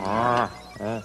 [0.00, 1.02] Oh,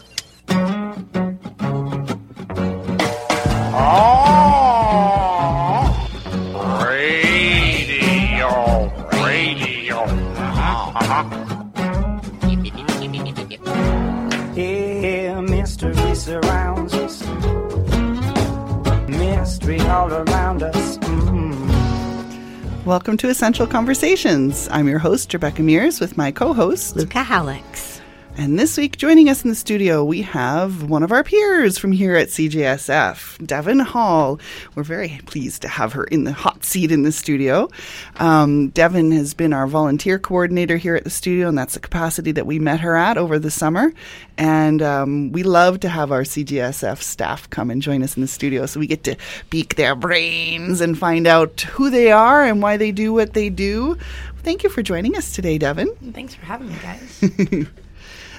[22.85, 24.67] Welcome to Essential Conversations.
[24.69, 26.97] I'm your host, Rebecca Mears, with my co host.
[26.97, 28.01] Luca Hallex.
[28.35, 31.93] And this week, joining us in the studio, we have one of our peers from
[31.93, 34.37] here at CJSF, Devon Hall.
[34.75, 37.69] We're very pleased to have her in the hot seat in the studio.
[38.17, 42.31] Um, Devon has been our volunteer coordinator here at the studio, and that's the capacity
[42.33, 43.93] that we met her at over the summer.
[44.37, 48.27] And um, we love to have our CJSF staff come and join us in the
[48.27, 49.15] studio so we get to
[49.51, 53.49] pique their brains and find out who they are and why they do what they
[53.49, 53.97] do.
[54.39, 55.95] Thank you for joining us today, Devon.
[56.11, 57.67] Thanks for having me, guys.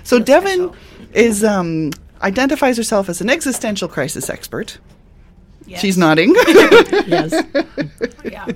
[0.05, 0.77] So Devon special.
[1.15, 4.79] is um, identifies herself as an existential crisis expert.
[5.67, 5.81] Yes.
[5.81, 6.35] She's nodding,
[7.07, 7.43] Yes.
[8.25, 8.47] Yeah.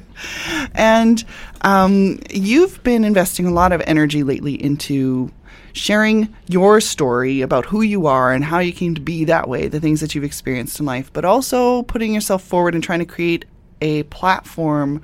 [0.75, 1.25] and
[1.63, 5.31] um, you've been investing a lot of energy lately into
[5.73, 9.69] sharing your story about who you are and how you came to be that way,
[9.69, 13.05] the things that you've experienced in life, but also putting yourself forward and trying to
[13.07, 13.45] create
[13.81, 15.01] a platform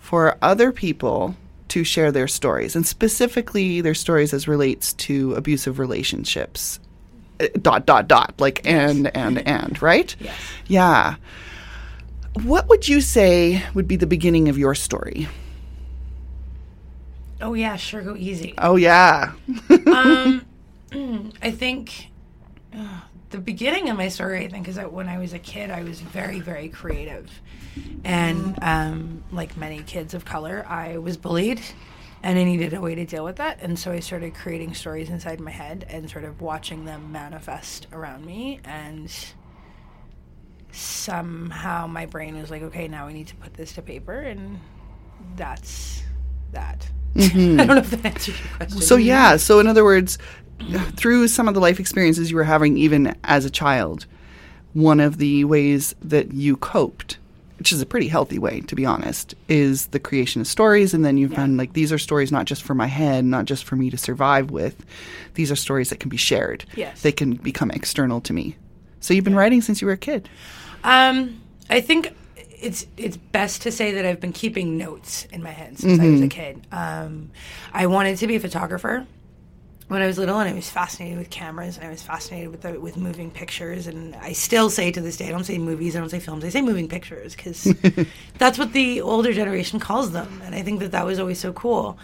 [0.00, 1.34] for other people
[1.68, 6.78] to share their stories, and specifically their stories as relates to abusive relationships.
[7.60, 10.14] Dot dot dot, like and and and, right?
[10.20, 10.36] Yes.
[10.66, 11.16] Yeah.
[12.44, 15.28] What would you say would be the beginning of your story?
[17.40, 18.02] Oh yeah, sure.
[18.02, 18.54] Go easy.
[18.58, 19.32] Oh yeah.
[19.86, 20.46] Um,
[21.42, 22.10] I think
[22.74, 25.70] uh, the beginning of my story, I think, is that when I was a kid,
[25.70, 27.30] I was very, very creative,
[28.04, 31.60] and um, like many kids of color, I was bullied,
[32.22, 35.10] and I needed a way to deal with that, and so I started creating stories
[35.10, 39.12] inside my head and sort of watching them manifest around me, and
[40.70, 44.60] somehow my brain was like, okay, now we need to put this to paper, and
[45.36, 46.02] that's
[46.52, 46.88] that.
[47.14, 47.60] Mm-hmm.
[47.60, 48.80] I don't know if that answers your question.
[48.80, 50.18] So yeah, so in other words,
[50.96, 54.06] through some of the life experiences you were having even as a child,
[54.72, 57.18] one of the ways that you coped,
[57.62, 61.04] which is a pretty healthy way to be honest, is the creation of stories and
[61.04, 63.76] then you found like these are stories not just for my head, not just for
[63.76, 64.84] me to survive with.
[65.34, 66.64] These are stories that can be shared.
[66.74, 67.02] Yes.
[67.02, 68.56] They can become external to me.
[68.98, 70.28] So you've been writing since you were a kid.
[70.82, 71.40] Um,
[71.70, 72.12] I think
[72.60, 76.08] it's it's best to say that I've been keeping notes in my head since I
[76.08, 76.66] was a kid.
[76.72, 77.30] Um,
[77.72, 79.06] I wanted to be a photographer
[79.92, 82.62] when I was little, and I was fascinated with cameras, and I was fascinated with
[82.62, 83.86] the, with moving pictures.
[83.86, 86.44] And I still say to this day, I don't say movies, I don't say films,
[86.44, 87.72] I say moving pictures because
[88.38, 91.52] that's what the older generation calls them, and I think that that was always so
[91.52, 91.98] cool.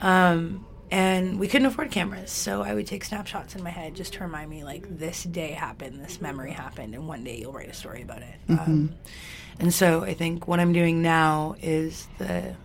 [0.00, 4.14] Um, and we couldn't afford cameras, so I would take snapshots in my head just
[4.14, 7.68] to remind me, like, this day happened, this memory happened, and one day you'll write
[7.68, 8.34] a story about it.
[8.48, 8.94] Um,
[9.58, 12.56] and so I think what I'm doing now is the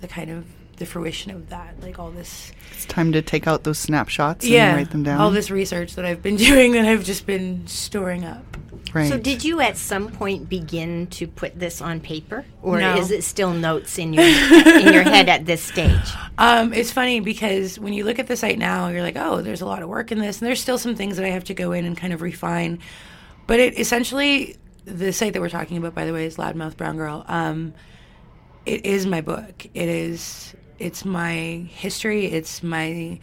[0.00, 0.44] the kind of
[0.76, 4.68] the fruition of that, like all this It's time to take out those snapshots yeah,
[4.68, 5.20] and write them down.
[5.20, 8.44] all this research that I've been doing that I've just been storing up.
[8.92, 9.08] right.
[9.08, 12.96] So, did you at some point begin to put this on paper, or No.
[12.96, 16.10] is it still notes in your in your head at this stage?
[16.38, 19.60] Um, it's funny because when you look at the site now, you're like, oh, there's
[19.60, 21.54] a lot of work in this, and there's still some things that I have to
[21.54, 22.78] go in and kind of refine.
[23.46, 26.96] But it essentially, the site that we're talking about, by the way, is Loudmouth Brown
[26.96, 27.24] Girl.
[27.28, 27.74] Um,
[28.66, 29.66] it is my book.
[29.74, 30.54] It is.
[30.78, 32.26] It's my history.
[32.26, 33.20] It's my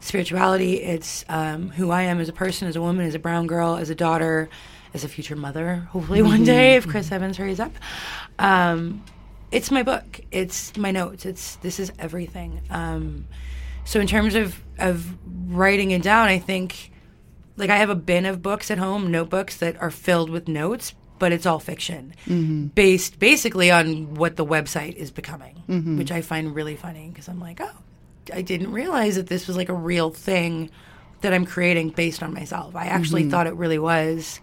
[0.00, 0.82] spirituality.
[0.82, 3.76] It's um, who I am as a person, as a woman, as a brown girl,
[3.76, 4.48] as a daughter,
[4.92, 5.76] as a future mother.
[5.90, 7.72] Hopefully, one day, if Chris Evans hurries up.
[8.38, 9.04] Um,
[9.50, 10.20] it's my book.
[10.30, 11.24] It's my notes.
[11.26, 12.60] It's this is everything.
[12.70, 13.26] Um,
[13.84, 15.06] so in terms of of
[15.54, 16.90] writing it down, I think
[17.56, 20.94] like I have a bin of books at home, notebooks that are filled with notes,
[21.18, 22.66] but it's all fiction, mm-hmm.
[22.68, 25.98] based basically on what the website is becoming, mm-hmm.
[25.98, 27.76] which I find really funny because I'm like, oh,
[28.32, 30.70] I didn't realize that this was like a real thing
[31.20, 32.76] that I'm creating based on myself.
[32.76, 33.30] I actually mm-hmm.
[33.30, 34.40] thought it really was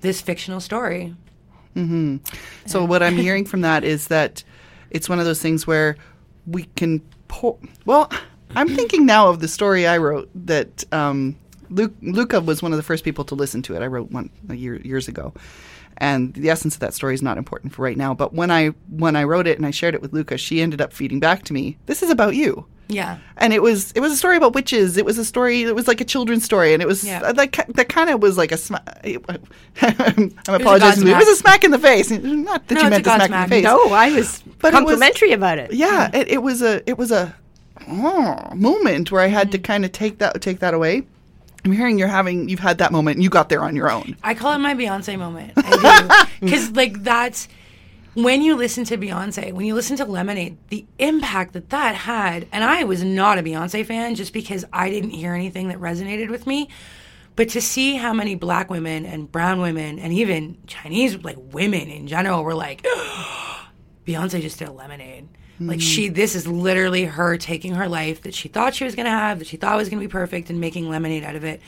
[0.00, 1.14] this fictional story.
[2.66, 4.42] So what I'm hearing from that is that
[4.90, 5.96] it's one of those things where
[6.46, 7.58] we can pour.
[7.84, 8.10] Well,
[8.54, 11.36] I'm thinking now of the story I wrote that um,
[11.68, 13.82] Luke, Luca was one of the first people to listen to it.
[13.82, 15.34] I wrote one a year, years ago,
[15.98, 18.12] and the essence of that story is not important for right now.
[18.14, 20.80] But when I when I wrote it and I shared it with Luca, she ended
[20.80, 21.76] up feeding back to me.
[21.86, 22.66] This is about you.
[22.88, 23.18] Yeah.
[23.38, 24.96] and it was it was a story about witches.
[24.96, 25.62] It was a story.
[25.62, 27.20] It was like a children's story, and it was Yeah.
[27.20, 28.56] uh, like that kind of was like a.
[28.56, 28.80] Sma-
[29.82, 31.02] I'm apologizing.
[31.02, 31.18] It, smack.
[31.18, 32.10] was a smack in the face.
[32.12, 33.64] Not that No, you meant a to God smack in the face.
[33.64, 35.72] No, I was But it was- complimentary about it.
[35.72, 37.34] Yeah, it, it was a it was a
[37.88, 39.52] oh, moment where I had Mm.
[39.52, 41.06] to kind of take that take that away.
[41.66, 44.16] I'm hearing you're having you've had that moment and you got there on your own.
[44.22, 45.52] I call it my Beyonce moment.
[45.56, 46.46] I do.
[46.46, 47.48] Because, like, that's
[48.14, 52.46] when you listen to Beyonce, when you listen to Lemonade, the impact that that had.
[52.52, 56.30] And I was not a Beyonce fan just because I didn't hear anything that resonated
[56.30, 56.68] with me.
[57.34, 61.88] But to see how many black women and brown women and even Chinese, like, women
[61.88, 63.45] in general were like, oh,
[64.06, 65.28] Beyonce just did a lemonade.
[65.58, 66.14] Like she, hmm.
[66.14, 69.38] this is literally her taking her life that she thought she was going to have,
[69.38, 71.62] that she thought was going to be perfect, and making lemonade out of it.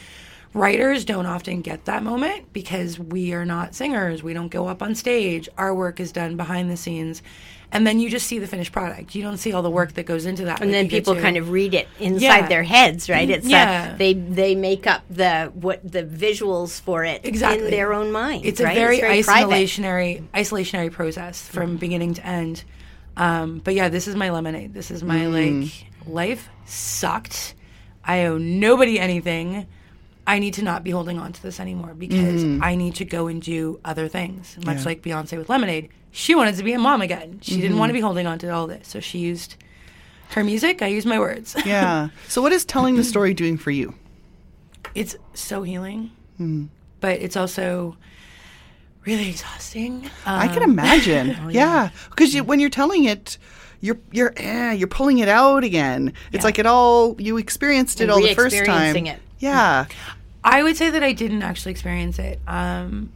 [0.54, 4.22] Writers don't often get that moment because we are not singers.
[4.22, 5.48] We don't go up on stage.
[5.58, 7.22] Our work is done behind the scenes,
[7.70, 9.14] and then you just see the finished product.
[9.14, 10.60] You don't see all the work that goes into that.
[10.62, 12.48] and then people kind of read it inside Yeah.
[12.48, 13.28] their heads, right?
[13.28, 13.90] It's Yeah.
[13.92, 18.10] uh, they they make up the what the visuals for it exactly in their own
[18.10, 18.44] mind.
[18.46, 18.76] It's right?
[18.76, 19.26] a very, private.
[19.26, 22.64] isolationary isolationary process from beginning to end.
[23.16, 24.72] Um, but yeah, this is my lemonade.
[24.74, 27.54] This is my like life sucked.
[28.04, 29.66] I owe nobody anything.
[30.28, 33.26] I need to not be holding on to this anymore because I need to go
[33.28, 34.56] and do other things.
[34.64, 37.40] Much like Beyonce with Lemonade, she wanted to be a mom again.
[37.42, 39.56] She didn't want to be holding on to all this, so she used
[40.34, 40.82] her music.
[40.82, 41.56] I used my words.
[41.64, 42.08] Yeah.
[42.28, 43.94] so what is telling the story doing for you?
[44.94, 46.10] it's so healing,
[47.00, 47.96] but it's also
[49.06, 50.10] really exhausting.
[50.26, 51.36] I can Um, imagine.
[51.44, 53.38] Oh, yeah, because you, when you're telling it,
[53.80, 56.12] you're you're eh, you're pulling it out again.
[56.32, 58.64] It's like it all you experienced it And all the first time.
[58.66, 59.20] re-experiencing it.
[59.38, 59.86] Yeah.
[60.50, 62.40] I would say that I didn't actually experience it.
[62.46, 63.12] Um,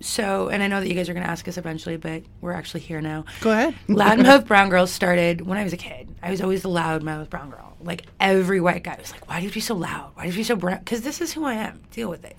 [0.00, 2.52] so, and I know that you guys are going to ask us eventually, but we're
[2.52, 3.24] actually here now.
[3.40, 3.74] Go ahead.
[3.88, 6.14] Loudmouth Brown Girl started when I was a kid.
[6.22, 7.76] I was always the loudmouth brown girl.
[7.80, 10.12] Like every white guy was like, "Why do you be so loud?
[10.14, 11.82] Why do you be so brown?" Because this is who I am.
[11.90, 12.36] Deal with it.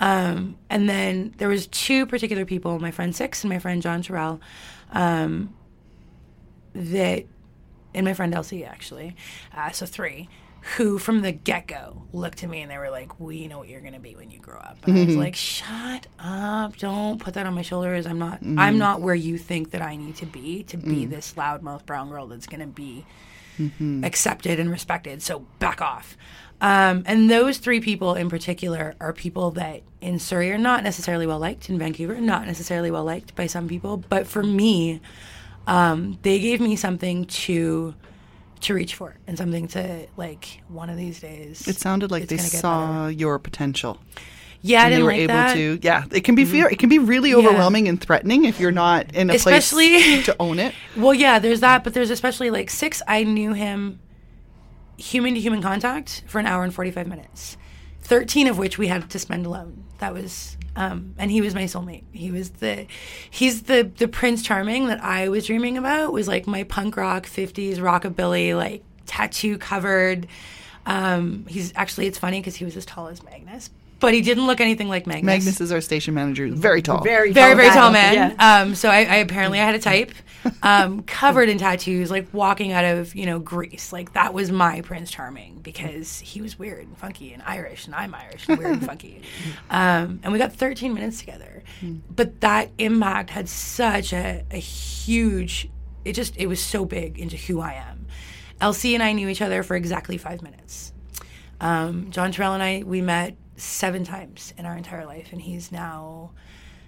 [0.00, 4.02] Um, and then there was two particular people, my friend Six and my friend John
[4.02, 4.40] Terrell,
[4.92, 5.54] um,
[6.74, 7.24] that,
[7.92, 9.16] and my friend Elsie actually,
[9.54, 10.28] uh, so three,
[10.76, 13.68] who from the get go looked at me and they were like, "We know what
[13.68, 16.76] you're gonna be when you grow up." And I was like, "Shut up!
[16.76, 18.06] Don't put that on my shoulders.
[18.06, 18.40] I'm not.
[18.56, 22.10] I'm not where you think that I need to be to be this loudmouth brown
[22.10, 23.04] girl that's gonna be."
[24.04, 25.20] accepted and respected.
[25.20, 26.16] So back off.
[26.60, 31.26] Um, and those three people in particular are people that in Surrey are not necessarily
[31.26, 33.96] well liked, in Vancouver, not necessarily well liked by some people.
[33.96, 35.00] But for me,
[35.66, 37.94] um, they gave me something to
[38.60, 41.66] to reach for and something to like one of these days.
[41.66, 43.10] It sounded like they saw better.
[43.10, 43.98] your potential.
[44.60, 45.54] Yeah, and they didn't were like able that.
[45.54, 45.78] to.
[45.82, 46.52] Yeah, it can be mm-hmm.
[46.52, 46.68] fear.
[46.68, 50.36] It can be really overwhelming and threatening if you're not in a Especially- place to
[50.40, 50.74] own it.
[50.96, 53.00] Well, yeah, there's that, but there's especially like six.
[53.06, 54.00] I knew him
[54.96, 57.56] human to human contact for an hour and 45 minutes,
[58.02, 59.84] 13 of which we had to spend alone.
[59.98, 62.04] That was, um, and he was my soulmate.
[62.12, 62.86] He was the,
[63.28, 67.26] he's the, the Prince Charming that I was dreaming about, was like my punk rock,
[67.26, 70.28] 50s rockabilly, like tattoo covered.
[70.86, 74.46] Um, he's actually, it's funny because he was as tall as Magnus, but he didn't
[74.46, 76.48] look anything like Magnus Magnus is our station manager.
[76.48, 77.02] Very tall.
[77.02, 77.74] Very very very guy.
[77.74, 78.14] tall man.
[78.14, 78.60] Yeah.
[78.62, 80.12] Um, so I, I apparently I had a type,
[80.62, 83.92] um, covered in tattoos, like walking out of you know Grease.
[83.92, 87.94] Like that was my Prince Charming because he was weird and funky and Irish, and
[87.94, 89.22] I'm Irish and weird and funky.
[89.70, 91.62] Um, and we got 13 minutes together,
[92.14, 95.68] but that impact had such a, a huge.
[96.04, 98.06] It just it was so big into who I am.
[98.60, 100.92] Elsie and I knew each other for exactly five minutes.
[101.60, 105.70] Um, John Terrell and I we met seven times in our entire life, and he's
[105.70, 106.30] now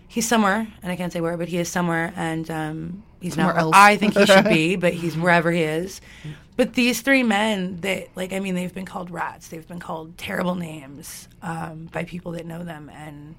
[0.09, 3.55] he's somewhere, and I can't say where, but he is somewhere, and um, he's Somewhere
[3.55, 3.73] not else.
[3.75, 6.00] where I think he should be, but he's wherever he is.
[6.57, 9.49] But these three men, that like, I mean, they've been called rats.
[9.49, 13.37] They've been called terrible names um, by people that know them, and,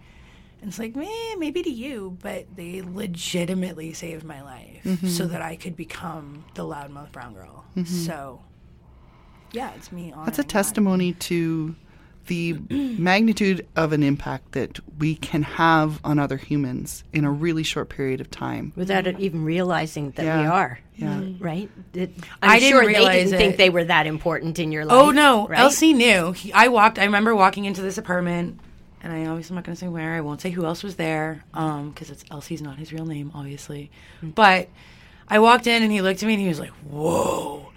[0.62, 5.08] and it's like, eh, maybe to you, but they legitimately saved my life Mm-hmm.
[5.10, 7.66] so that I could become the loudmouth brown girl.
[7.86, 8.42] So,
[9.52, 10.06] yeah, it's me.
[10.06, 10.48] That's a honoring that.
[10.50, 11.76] testimony to
[12.28, 17.64] the magnitude of an impact that we can have on other humans in a really
[17.64, 18.72] short period of time.
[18.76, 20.80] without it even realizing that we are.
[20.96, 21.22] Yeah.
[21.40, 21.70] Right?
[21.94, 22.12] It-
[22.42, 24.98] I'm I didn't sure they realize didn't think they were that important in your life.
[24.98, 25.60] Oh no, right?
[25.60, 26.32] Elsie knew.
[26.34, 27.00] He, I walked.
[27.00, 28.60] I remember walking into this apartment,
[29.02, 30.14] and I obviously I'm not going to say where.
[30.14, 33.32] I won't say who else was there, um, because it's Elsie's not his real name,
[33.34, 33.90] obviously.
[34.22, 34.70] But
[35.28, 37.71] I walked in, and he looked at me, and he was like, "Whoa."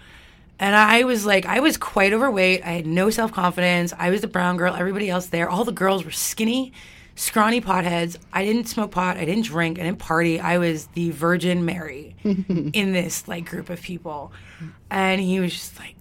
[0.59, 2.63] And I was like, I was quite overweight.
[2.63, 3.93] I had no self confidence.
[3.97, 4.73] I was the brown girl.
[4.73, 6.71] Everybody else there, all the girls were skinny,
[7.15, 8.17] scrawny potheads.
[8.31, 9.17] I didn't smoke pot.
[9.17, 9.79] I didn't drink.
[9.79, 10.39] I didn't party.
[10.39, 14.31] I was the Virgin Mary in this like group of people.
[14.89, 15.94] And he was just like,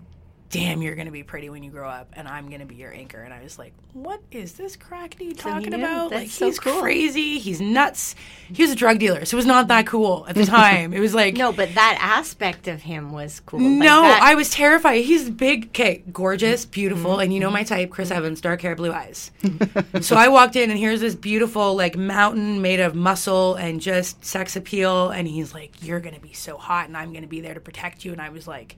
[0.54, 2.76] damn, you're going to be pretty when you grow up, and I'm going to be
[2.76, 3.20] your anchor.
[3.20, 5.78] And I was like, what is this crackney talking knew.
[5.78, 6.10] about?
[6.10, 6.80] That's like, so he's cool.
[6.80, 7.40] crazy.
[7.40, 8.14] He's nuts.
[8.52, 10.92] He was a drug dealer, so it was not that cool at the time.
[10.92, 13.60] it was like, No, but that aspect of him was cool.
[13.60, 15.04] Like no, that- I was terrified.
[15.04, 16.70] He's big, okay, gorgeous, mm-hmm.
[16.70, 17.54] beautiful, and you know mm-hmm.
[17.54, 18.18] my type, Chris mm-hmm.
[18.18, 19.32] Evans, dark hair, blue eyes.
[20.02, 24.24] so I walked in, and here's this beautiful, like, mountain made of muscle and just
[24.24, 27.54] sex appeal, and he's like, "You're gonna be so hot, and I'm gonna be there
[27.54, 28.76] to protect you." And I was like,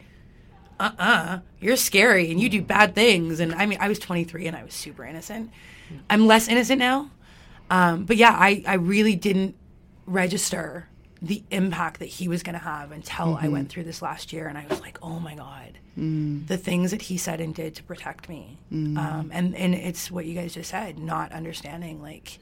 [0.78, 4.56] "Uh-uh, you're scary, and you do bad things." And I mean, I was 23, and
[4.56, 5.50] I was super innocent.
[6.10, 7.10] I'm less innocent now,
[7.70, 9.54] um, but yeah, I I really didn't
[10.06, 10.88] register
[11.22, 14.48] the impact that he was going to have until I went through this last year.
[14.48, 17.82] And I was like, oh my God, the things that he said and did to
[17.82, 18.58] protect me.
[18.98, 22.38] Um, and, and it's what you guys just said, not understanding, like,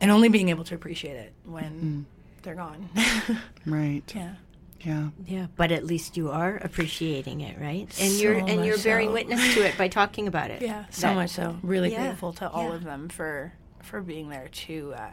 [0.00, 2.06] and only being able to appreciate it when
[2.42, 2.88] they're gone.
[3.66, 4.02] Right.
[4.14, 4.36] yeah.
[4.80, 5.08] Yeah.
[5.24, 7.88] Yeah, but at least you are appreciating it, right?
[8.00, 9.12] And So you're and you're bearing so.
[9.14, 10.62] witness to it by talking about it.
[10.66, 11.56] Yeah, so That- much so.
[11.62, 12.74] Really yeah, grateful to all yeah.
[12.76, 13.52] of them for
[13.82, 15.10] for being there to uh,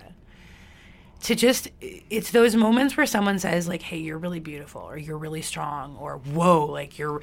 [1.22, 5.18] to just it's those moments where someone says like, "Hey, you're really beautiful," or "You're
[5.18, 7.22] really strong," or "Whoa!" Like you're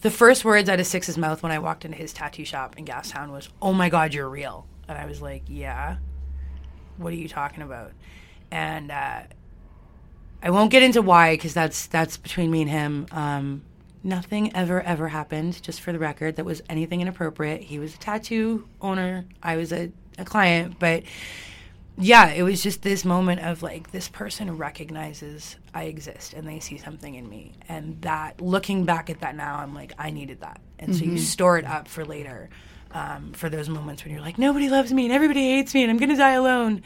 [0.00, 2.84] the first words out of Six's mouth when I walked into his tattoo shop in
[2.86, 5.96] Gastown was, "Oh my God, you're real," and I was like, "Yeah."
[6.98, 7.92] What are you talking about?
[8.50, 9.22] And uh,
[10.42, 13.06] I won't get into why because that's that's between me and him.
[13.12, 13.62] Um,
[14.02, 15.62] nothing ever ever happened.
[15.62, 17.62] Just for the record, that was anything inappropriate.
[17.62, 19.24] He was a tattoo owner.
[19.42, 21.04] I was a, a client, but
[21.98, 26.58] yeah, it was just this moment of like this person recognizes I exist and they
[26.58, 30.40] see something in me, and that looking back at that now, I'm like I needed
[30.40, 32.50] that, and so you store it up for later.
[32.94, 35.90] Um, for those moments when you're like nobody loves me and everybody hates me and
[35.90, 36.82] I'm gonna die alone,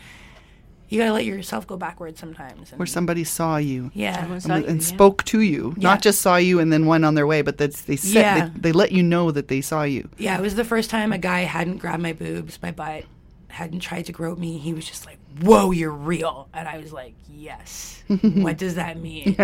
[0.88, 2.70] you gotta let yourself go backwards sometimes.
[2.70, 3.90] And, Where somebody saw you.
[3.94, 4.86] yeah, Someone And, you, and yeah.
[4.86, 5.88] spoke to you, Yeah.
[5.90, 8.48] not just saw you and then went on their way, but that's they said Yeah.
[8.54, 10.08] they, they let you know that they saw you.
[10.18, 13.04] Yeah, it was the first time a guy hadn't grabbed my boobs, my butt,
[13.48, 14.58] hadn't tried to grope me.
[14.58, 18.98] He was just like, "Whoa, you're real," and I was like, "Yes." what does that
[19.00, 19.34] mean?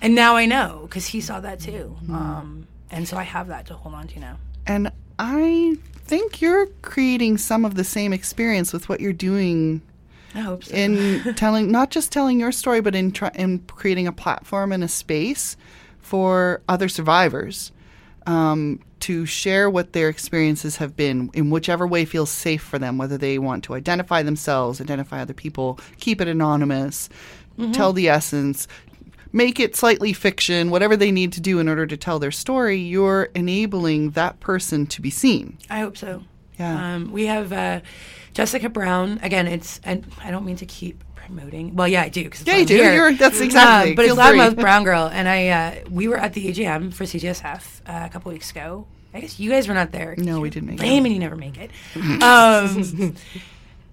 [0.00, 3.66] And now I know because he saw that too, um, and so I have that
[3.66, 4.36] to hold on to now.
[4.66, 9.80] And I think you're creating some of the same experience with what you're doing
[10.34, 10.74] I hope so.
[10.74, 14.82] in telling not just telling your story but in try, in creating a platform and
[14.82, 15.56] a space
[16.00, 17.72] for other survivors
[18.26, 22.98] um, to share what their experiences have been in whichever way feels safe for them
[22.98, 27.08] whether they want to identify themselves identify other people keep it anonymous
[27.72, 28.66] tell the essence
[29.32, 32.78] make it slightly fiction whatever they need to do in order to tell their story
[32.78, 36.22] you're enabling that person to be seen I hope so.
[36.58, 36.94] Yeah.
[36.94, 37.80] Um, we have uh,
[38.34, 39.18] Jessica Brown.
[39.22, 41.74] Again, it's and I don't mean to keep promoting.
[41.76, 42.28] Well, yeah, I do.
[42.28, 42.76] Cause it's Yeah, you do.
[42.76, 43.90] You're- that's exactly.
[43.90, 44.38] Um, but Feel it's free.
[44.38, 48.08] Loudmouth Brown Girl, and I uh, we were at the AGM for CJSF uh, a
[48.08, 48.86] couple weeks ago.
[49.14, 50.14] I guess you guys were not there.
[50.16, 50.82] No, we didn't make it.
[50.82, 51.70] lame and you never make it.
[52.22, 53.14] Um,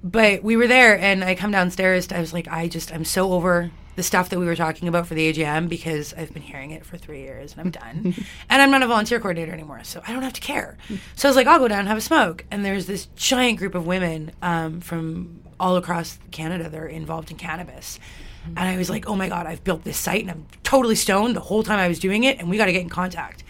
[0.04, 2.10] but we were there, and I come downstairs.
[2.12, 3.70] I was like, I just I'm so over
[4.00, 6.86] the stuff that we were talking about for the AGM because I've been hearing it
[6.86, 8.16] for three years and I'm done.
[8.50, 10.78] and I'm not a volunteer coordinator anymore, so I don't have to care.
[11.18, 12.46] So I was like, I'll go down and have a smoke.
[12.50, 17.30] And there's this giant group of women um, from all across Canada that are involved
[17.30, 18.00] in cannabis.
[18.46, 21.36] And I was like, oh my God, I've built this site and I'm totally stoned
[21.36, 23.44] the whole time I was doing it, and we got to get in contact.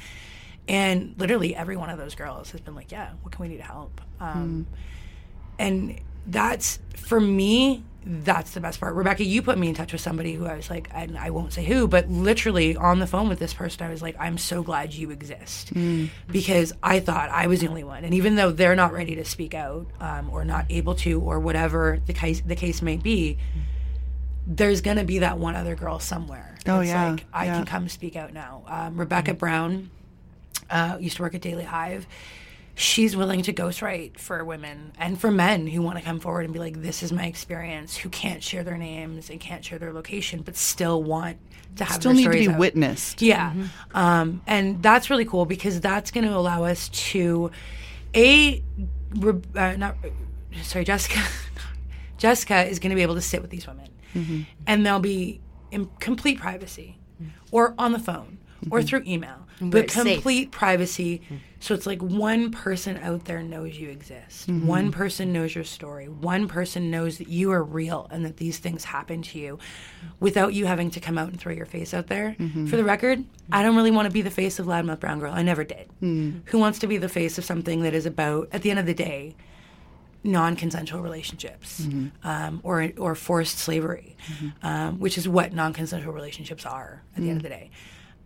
[0.67, 3.57] And literally every one of those girls has been like, yeah, what can we do
[3.57, 4.01] to help?
[4.19, 4.65] Um,
[5.59, 8.95] and that's for me that's the best part.
[8.95, 11.53] Rebecca you put me in touch with somebody who i was like and i won't
[11.53, 14.63] say who but literally on the phone with this person i was like i'm so
[14.63, 15.71] glad you exist.
[16.27, 18.03] Because i thought i was the only one.
[18.03, 21.39] And even though they're not ready to speak out um, or not able to or
[21.39, 23.37] whatever the case the case may be
[24.47, 26.57] there's gonna be that one other girl somewhere.
[26.65, 27.57] Oh, It's yeah, like i yeah.
[27.57, 28.63] can come speak out now.
[28.67, 29.91] Um, rebecca brown
[30.71, 32.07] uh, used to work at Daily Hive.
[32.79, 36.53] She's willing to ghostwrite for women and for men who want to come forward and
[36.53, 39.91] be like, "This is my experience." Who can't share their names and can't share their
[39.91, 41.37] location, but still want
[41.75, 42.57] to have still their need to be out.
[42.59, 43.53] witnessed Yeah,
[43.93, 47.51] um, and that's really cool because that's going to allow us to,
[48.15, 48.63] a,
[49.17, 49.97] re- uh, not
[50.61, 51.19] sorry, Jessica.
[52.17, 53.89] Jessica is going to be able to sit with these women,
[54.67, 56.97] and they'll be in complete privacy,
[57.51, 58.37] or on the phone,
[58.71, 60.03] or through email, but it's safe.
[60.15, 61.21] complete privacy.
[61.59, 64.49] So it's like one person out there knows you exist.
[64.49, 64.65] Mm-hmm.
[64.65, 66.07] One person knows your story.
[66.07, 69.59] One person knows that you are real and that these things happen to you
[70.19, 72.35] without you having to come out and throw your face out there.
[72.39, 72.67] Mm-hmm.
[72.67, 75.33] For the record, I don't really want to be the face of Loudmouth Brown Girl.
[75.33, 75.89] I never did.
[76.01, 76.41] Mm.
[76.45, 78.85] Who wants to be the face of something that is about, at the end of
[78.85, 79.35] the day,
[80.23, 82.27] non-consensual relationships mm-hmm.
[82.27, 84.17] um, or or forced slavery,
[84.63, 87.59] um, which is what non-consensual relationships are at the end of the mm.
[87.59, 87.71] day.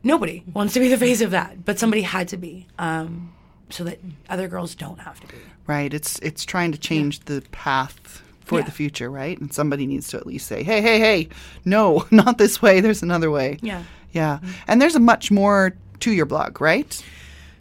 [0.04, 3.34] Nobody wants to be the face of that, but somebody had to be, um,
[3.70, 5.36] so that other girls don't have to be.
[5.66, 5.94] Right.
[5.94, 8.66] It's it's trying to change the path for Yeah.
[8.66, 9.40] the future, right?
[9.40, 11.30] And somebody needs to at least say, "Hey, hey, hey,
[11.66, 12.82] no, not this way.
[12.82, 13.84] There's another way." Yeah.
[14.12, 14.40] Yeah.
[14.68, 17.02] And there's a much more to your blog, right?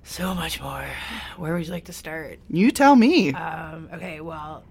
[0.04, 0.84] So much more.
[1.36, 2.40] Where would you like to start?
[2.50, 3.32] You tell me.
[3.32, 4.64] Um, okay, well,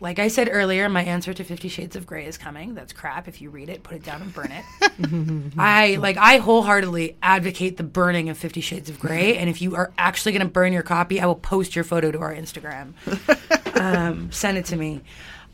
[0.00, 2.74] like I said earlier, my answer to Fifty Shades of Grey is coming.
[2.74, 3.28] That's crap.
[3.28, 5.52] If you read it, put it down and burn it.
[5.58, 9.36] I like I wholeheartedly advocate the burning of Fifty Shades of Grey.
[9.36, 12.10] And if you are actually going to burn your copy, I will post your photo
[12.10, 12.94] to our Instagram.
[13.80, 15.02] um, send it to me.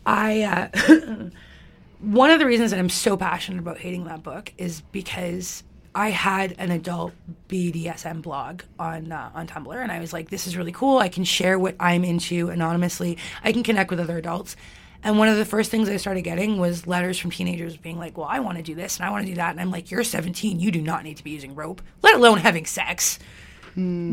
[0.04, 1.30] I uh,
[2.00, 5.64] one of the reasons that I'm so passionate about hating that book is because
[5.96, 7.14] I had an adult
[7.48, 10.98] BDSM blog on uh, on Tumblr, and I was like, "This is really cool.
[10.98, 13.16] I can share what I'm into anonymously.
[13.42, 14.56] I can connect with other adults."
[15.02, 18.18] And one of the first things I started getting was letters from teenagers being like,
[18.18, 19.90] "Well, I want to do this and I want to do that," and I'm like,
[19.90, 20.60] "You're 17.
[20.60, 23.18] You do not need to be using rope, let alone having sex."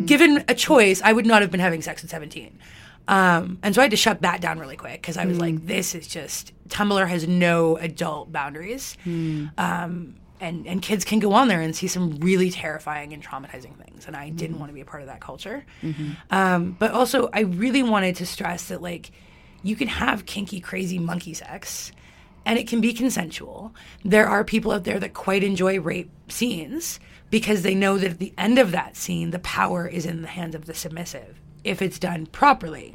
[0.05, 2.59] Given a choice, I would not have been having sex at 17.
[3.07, 5.65] Um, and so I had to shut that down really quick because I was like,
[5.67, 8.97] this is just Tumblr has no adult boundaries.
[9.57, 13.75] Um, and, and kids can go on there and see some really terrifying and traumatizing
[13.77, 14.05] things.
[14.05, 14.59] And I didn't mm-hmm.
[14.59, 15.65] want to be a part of that culture.
[15.81, 16.11] Mm-hmm.
[16.29, 19.11] Um, but also, I really wanted to stress that, like,
[19.63, 21.91] you can have kinky, crazy monkey sex
[22.45, 23.73] and it can be consensual.
[24.03, 28.19] There are people out there that quite enjoy rape scenes because they know that at
[28.19, 31.81] the end of that scene, the power is in the hands of the submissive if
[31.81, 32.93] it's done properly.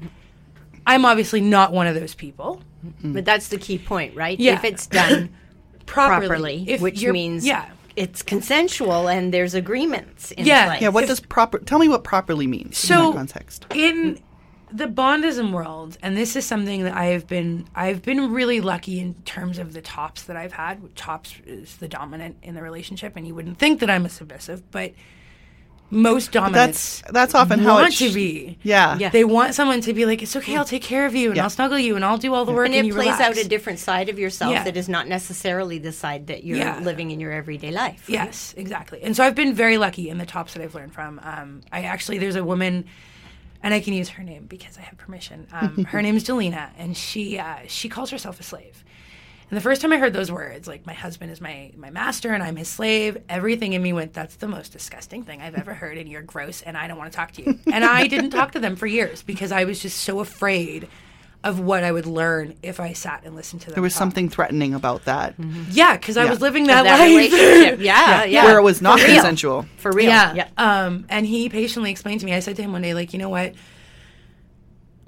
[0.87, 2.62] I'm obviously not one of those people.
[2.87, 3.12] Mm-hmm.
[3.12, 4.38] But that's the key point, right?
[4.38, 4.55] Yeah.
[4.55, 5.35] If it's done
[5.88, 7.66] Properly, properly, If which means yeah,
[7.97, 10.66] it's consensual and there's agreements in Yeah.
[10.68, 10.83] place.
[10.83, 13.66] yeah, what if- does proper Tell me what properly means in so that context.
[13.75, 14.21] in
[14.71, 19.00] the bondism world and this is something that i have been i've been really lucky
[19.00, 23.14] in terms of the tops that i've had tops is the dominant in the relationship
[23.16, 24.92] and you wouldn't think that i'm a submissive but
[25.90, 28.99] most dominants That's that's often how want it to be Yeah.
[28.99, 29.09] Yeah.
[29.09, 31.45] they want someone to be like it's okay i'll take care of you and Yeah.
[31.45, 33.38] i'll snuggle you and i'll do all the work and and, it you plays relax.
[33.38, 34.64] out a different side of yourself Yeah.
[34.64, 36.80] that is not necessarily the side that you're Yeah.
[36.80, 38.02] living in your everyday life.
[38.09, 38.14] right?
[38.14, 39.03] Yes, exactly.
[39.03, 41.20] And so I've been very lucky in the tops that I've learned from.
[41.22, 42.85] Um, I actually, there's a woman,
[43.62, 45.46] and I can use her name because I have permission.
[45.53, 48.85] Um, her name is Delina, and she uh, she calls herself a slave.
[49.50, 52.32] And the first time I heard those words, like my husband is my my master
[52.34, 55.72] and I'm his slave, everything in me went, "That's the most disgusting thing I've ever
[55.74, 58.30] heard, and you're gross, and I don't want to talk to you." and I didn't
[58.30, 60.87] talk to them for years because I was just so afraid
[61.44, 63.74] of what I would learn if I sat and listened to them.
[63.74, 64.00] There was talk.
[64.00, 65.34] something threatening about that.
[65.70, 66.30] yeah, because I Yeah.
[66.30, 67.08] was living that, that life.
[67.08, 67.78] relationship.
[67.80, 68.44] Yeah, yeah.
[68.44, 69.14] Where it was not For real.
[69.14, 69.66] consensual.
[69.76, 70.08] For real.
[70.08, 70.34] Yeah.
[70.34, 70.48] yeah.
[70.58, 73.20] Um, and he patiently explained to me, I said to him one day, like, you
[73.20, 73.54] know what?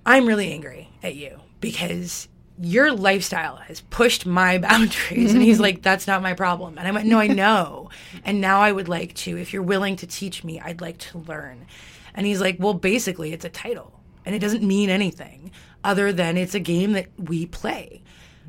[0.07, 2.29] I'm really angry at you because
[2.61, 5.33] your lifestyle has pushed my boundaries.
[5.33, 5.63] and he's mm-hmm.
[5.63, 6.79] like, that's not my problem.
[6.79, 7.91] And I went, no, I know.
[8.25, 11.19] and now I would like to, if you're willing to teach me, I'd like to
[11.19, 11.67] learn.
[12.15, 15.51] And he's like, well, basically, it's a title and it doesn't mean anything
[15.83, 18.03] other than it's a game that we play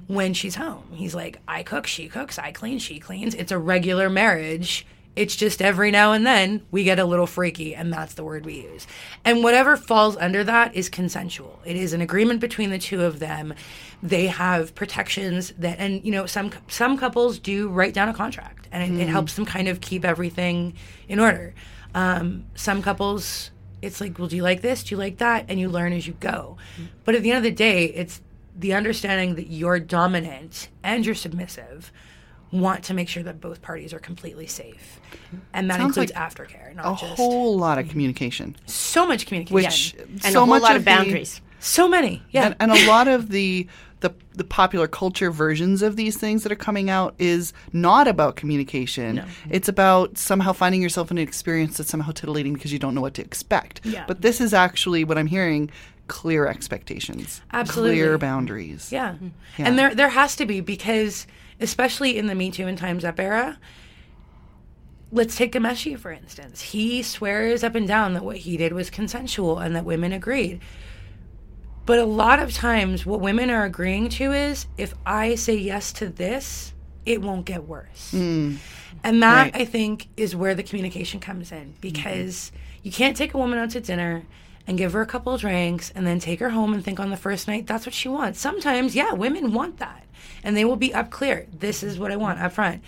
[0.07, 0.83] when she's home.
[0.91, 3.33] He's like, I cook, she cooks, I clean, she cleans.
[3.33, 4.85] It's a regular marriage.
[5.15, 8.45] It's just every now and then we get a little freaky, and that's the word
[8.45, 8.87] we use.
[9.25, 11.59] And whatever falls under that is consensual.
[11.65, 13.53] It is an agreement between the two of them.
[14.01, 18.69] They have protections that, and you know, some some couples do write down a contract,
[18.71, 20.75] and it, it helps them kind of keep everything
[21.09, 21.53] in order.
[21.93, 24.83] Um, some couples, it's like, well, do you like this?
[24.83, 25.45] Do you like that?
[25.49, 26.55] And you learn as you go.
[27.03, 28.21] But at the end of the day, it's
[28.57, 31.91] the understanding that you're dominant and you're submissive
[32.51, 34.99] want to make sure that both parties are completely safe.
[35.53, 39.25] And that Sounds includes like aftercare, not A just whole lot of communication, so much
[39.25, 39.53] communication.
[39.55, 41.41] which And so a whole much lot of of the- boundaries.
[41.59, 42.21] so many.
[42.31, 42.47] Yeah.
[42.47, 43.67] and, and a lot of the,
[44.01, 48.35] the the popular culture versions of these things that are coming out is not about
[48.35, 49.23] communication.
[49.49, 53.01] It's about somehow finding yourself in an experience that's somehow titillating because you don't know
[53.01, 53.81] what to expect.
[53.85, 54.05] Yeah.
[54.07, 55.69] But this is actually what I'm hearing:
[56.07, 57.95] clear expectations, Absolutely.
[57.97, 58.91] clear boundaries.
[58.91, 59.11] Yeah.
[59.11, 59.27] Mm-hmm.
[59.59, 59.67] Yeah.
[59.67, 61.27] And there there has to be because
[61.61, 63.57] especially in the Me Too and Times Up era,
[65.11, 66.61] let's take Ghomeshi for instance.
[66.61, 70.61] He swears up and down that what he did was consensual and that women agreed.
[71.85, 75.91] But a lot of times what women are agreeing to is if I say yes
[75.93, 76.73] to this,
[77.05, 78.11] it won't get worse.
[78.11, 78.55] Hmm.
[79.03, 79.61] And that Right.
[79.61, 81.81] I think is where the communication comes in mm-hmm.
[81.81, 82.51] because
[82.83, 84.23] you can't take a woman out to dinner
[84.67, 87.09] and give her a couple of drinks and then take her home and think on
[87.09, 88.39] the first night that's what she wants.
[88.39, 90.05] Sometimes, yeah, women want that.
[90.43, 91.47] And they will be up clear.
[91.57, 92.81] This is what I want up front.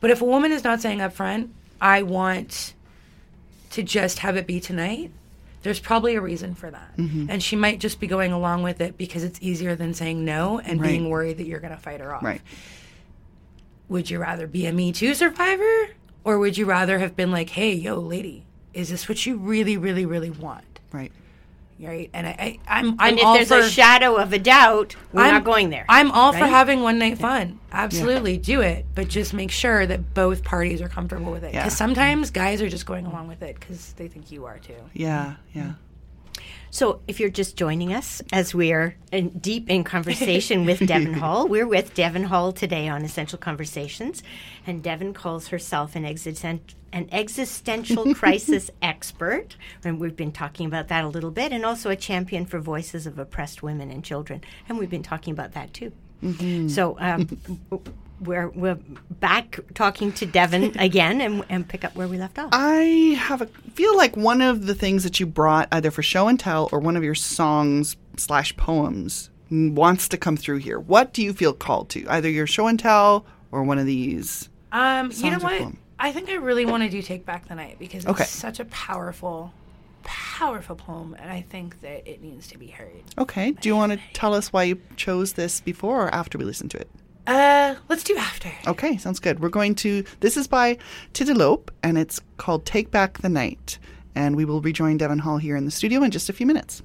[0.00, 2.74] But if a woman is not saying up front, I want
[3.70, 5.10] to just have it be tonight,
[5.62, 6.96] there's probably a reason for that.
[6.96, 7.26] Mm-hmm.
[7.28, 10.58] And she might just be going along with it because it's easier than saying no
[10.60, 10.88] and Right.
[10.88, 12.40] being worried that you're going to fight her off Right.
[13.88, 15.88] would you rather be a Me Too survivor
[16.24, 19.76] Or would you rather have been like, hey, yo, lady, is this what you really,
[19.76, 20.64] really, really want?
[20.92, 21.12] Right.
[21.80, 22.10] Right?
[22.12, 24.96] And I, I I'm, I'm And if all there's for a shadow of a doubt,
[25.12, 25.84] we're I'm not going there.
[25.88, 27.60] I'm all for having one night fun.
[27.70, 31.54] Absolutely, do it, but just make sure that both parties are comfortable with it.
[31.54, 31.62] Yeah.
[31.62, 34.74] Because sometimes guys are just going along with it because they think you are too.
[34.92, 35.34] Yeah.
[35.52, 35.72] Yeah.
[36.70, 41.14] So, if you're just joining us as we are in, deep in conversation with Devon
[41.22, 44.22] Hall, we're with Devon Hall today on Essential Conversations,
[44.66, 46.60] and Devon calls herself an existen-
[46.92, 51.90] an existential crisis expert, and we've been talking about that a little bit, and also
[51.90, 55.72] a champion for voices of oppressed women and children, and we've been talking about that
[55.72, 55.92] too.
[56.68, 56.96] So.
[56.98, 57.40] Um,
[58.20, 58.78] We're, we're
[59.10, 62.50] back talking to Devon again and, and pick up where we left off.
[62.52, 66.26] I have a feel like one of the things that you brought either for show
[66.28, 70.78] and tell or one of your songs slash poems wants to come through here.
[70.78, 72.06] What do you feel called to?
[72.08, 74.48] Either your show and tell or one of these.
[74.72, 75.60] Um, you know what?
[75.60, 75.78] poem?
[75.98, 78.64] I think I really want to do "Take Back the Night" because it's such a
[78.66, 79.52] powerful,
[80.04, 83.02] powerful poem, and I think that it needs to be heard.
[83.16, 83.52] Okay.
[83.52, 86.68] Do you want to tell us why you chose this before or after we listen
[86.70, 86.88] to it?
[87.28, 88.50] Uh, let's do after.
[88.66, 89.40] Okay, sounds good.
[89.40, 90.02] We're going to.
[90.20, 90.78] This is by
[91.12, 93.78] Titilope, and it's called "Take Back the Night."
[94.14, 96.82] And we will rejoin Devon Hall here in the studio in just a few minutes.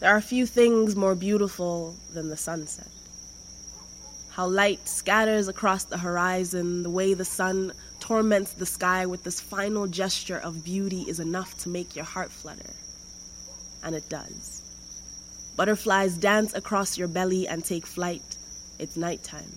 [0.00, 2.88] There are few things more beautiful than the sunset.
[4.30, 9.40] How light scatters across the horizon, the way the sun torments the sky with this
[9.40, 12.74] final gesture of beauty is enough to make your heart flutter.
[13.84, 14.49] And it does.
[15.56, 18.36] Butterflies dance across your belly and take flight.
[18.78, 19.52] It's nighttime.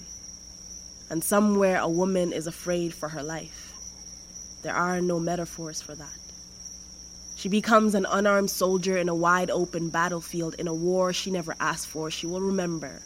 [1.10, 3.74] And somewhere a woman is afraid for her life.
[4.64, 6.20] There are no metaphors for that.
[7.36, 11.56] She becomes an unarmed soldier in a wide open battlefield in a war she never
[11.60, 12.10] asked for.
[12.10, 13.02] She will remember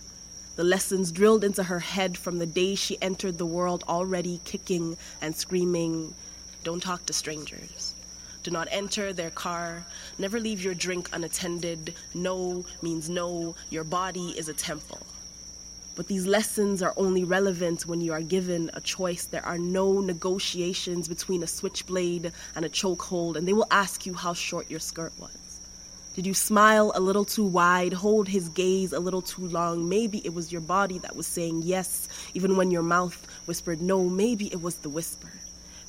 [0.58, 4.97] the lessons drilled into her head from the day she entered the world already kicking
[5.21, 6.15] and screaming
[6.63, 7.93] Don't talk to strangers.
[8.48, 9.84] Do not enter their car.
[10.18, 11.94] Never leave your drink unattended.
[12.14, 13.56] No means no.
[13.70, 15.06] Your body is a temple.
[15.98, 19.26] But these lessons are only relevant when you are given a choice.
[19.26, 24.14] There are no negotiations between a switchblade and a chokehold, and they will ask you
[24.14, 25.60] how short your skirt was.
[26.16, 29.90] Did you smile a little too wide, hold his gaze a little too long?
[29.90, 34.06] Maybe it was your body that was saying yes, even when your mouth whispered no.
[34.06, 35.34] Maybe it was the whisper.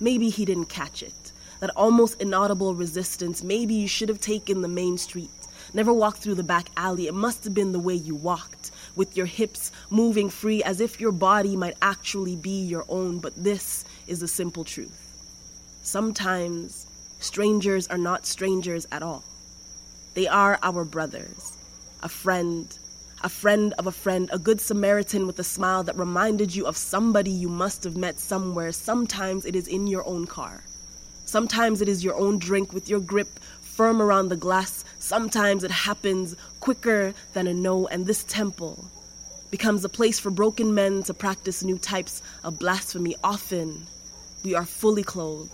[0.00, 1.27] Maybe he didn't catch it.
[1.60, 3.42] That almost inaudible resistance.
[3.42, 5.30] Maybe you should have taken the main street.
[5.74, 7.08] Never walked through the back alley.
[7.08, 11.00] It must have been the way you walked, with your hips moving free as if
[11.00, 13.18] your body might actually be your own.
[13.18, 15.04] But this is the simple truth.
[15.82, 16.86] Sometimes
[17.18, 19.24] strangers are not strangers at all.
[20.14, 21.56] They are our brothers,
[22.02, 22.76] a friend,
[23.22, 26.76] a friend of a friend, a good Samaritan with a smile that reminded you of
[26.76, 28.72] somebody you must have met somewhere.
[28.72, 30.62] Sometimes it is in your own car.
[31.28, 33.28] Sometimes it is your own drink with your grip
[33.60, 34.82] firm around the glass.
[34.98, 38.82] Sometimes it happens quicker than a no, and this temple
[39.50, 43.14] becomes a place for broken men to practice new types of blasphemy.
[43.22, 43.86] Often
[44.42, 45.52] we are fully clothed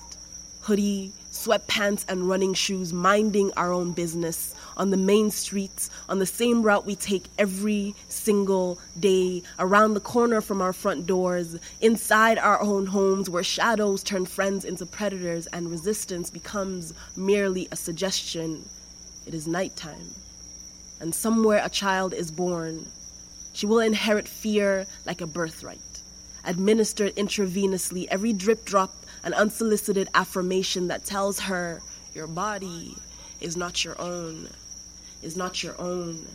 [0.60, 6.26] hoodie, sweatpants, and running shoes, minding our own business on the main streets, on the
[6.26, 12.38] same route we take every single day, around the corner from our front doors, inside
[12.38, 18.68] our own homes, where shadows turn friends into predators and resistance becomes merely a suggestion.
[19.26, 20.10] It is nighttime,
[21.00, 22.86] and somewhere a child is born.
[23.52, 25.80] She will inherit fear like a birthright
[26.46, 31.80] administered intravenously, every drip drop an unsolicited affirmation that tells her
[32.14, 32.94] your body
[33.40, 34.48] is not your own,
[35.24, 36.26] is not your own,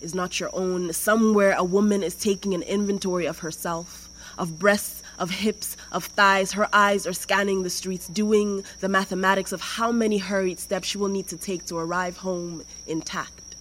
[0.00, 0.92] is not your own.
[0.92, 6.52] Somewhere a woman is taking an inventory of herself, of breasts, of hips, of thighs.
[6.52, 10.98] Her eyes are scanning the streets, doing the mathematics of how many hurried steps she
[10.98, 13.56] will need to take to arrive home intact.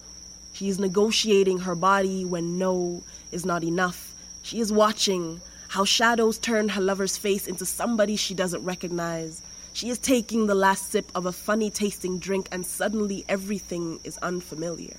[0.53, 4.13] She is negotiating her body when no is not enough.
[4.43, 9.41] She is watching how shadows turn her lover's face into somebody she doesn't recognize.
[9.77, 14.17] She is taking the last sip of a funny tasting drink, and suddenly everything is
[14.23, 14.97] unfamiliar.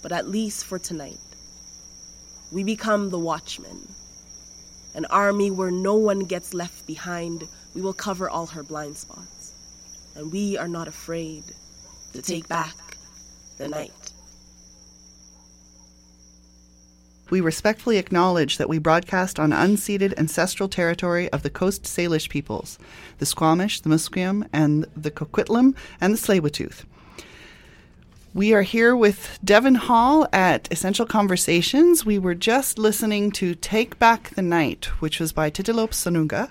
[0.00, 1.20] But at least for tonight,
[2.50, 3.86] we become the watchmen.
[4.94, 7.46] An army where no one gets left behind.
[7.74, 9.52] We will cover all her blind spots.
[10.16, 11.44] And we are not afraid
[12.14, 12.96] to take back
[13.58, 14.14] the night.
[17.30, 22.76] We respectfully acknowledge that we broadcast on unceded ancestral territory of the Coast Salish peoples,
[23.18, 26.84] the Squamish, the Musqueam, and the Coquitlam, and the tsleil
[28.34, 32.04] We are here with Devon Hall at Essential Conversations.
[32.04, 36.50] We were just listening to Take Back the Night, which was by Titilope Sonuga.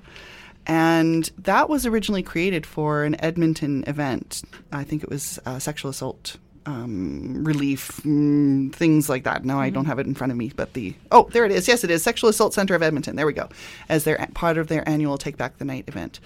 [0.66, 4.44] And that was originally created for an Edmonton event.
[4.72, 6.38] I think it was uh, sexual assault
[6.70, 9.44] um, relief, mm, things like that.
[9.46, 11.68] Now I don't have it in front of me, but the oh, there it is.
[11.68, 13.16] Yes, it is Sexual Assault Center of Edmonton.
[13.16, 13.50] There we go,
[13.90, 16.20] as their part of their annual Take Back the Night event.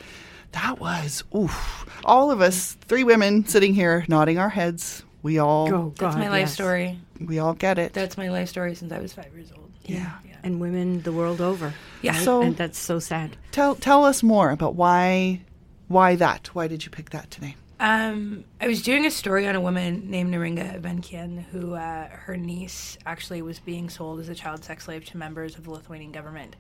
[0.52, 1.86] That was oof.
[2.06, 5.04] All of us, three women sitting here, nodding our heads.
[5.24, 6.54] We all Oh, That's God, my life yes.
[6.54, 7.00] story.
[7.20, 7.94] we all get it.
[7.94, 9.72] That's my life story since I was five years old.
[9.86, 10.12] yeah.
[10.46, 11.74] And women the world over.
[12.02, 12.18] Yeah.
[12.20, 13.38] So- and that's so sad.
[13.54, 15.40] Tell tell us more about why
[15.88, 16.50] why that.
[16.54, 17.56] Why did you pick that today?
[17.84, 22.38] Um, I was doing a story on a woman named Neringa Venkian, who uh, her
[22.38, 26.14] niece actually was being sold as a child sex slave to members of the Lithuanian
[26.14, 26.56] government.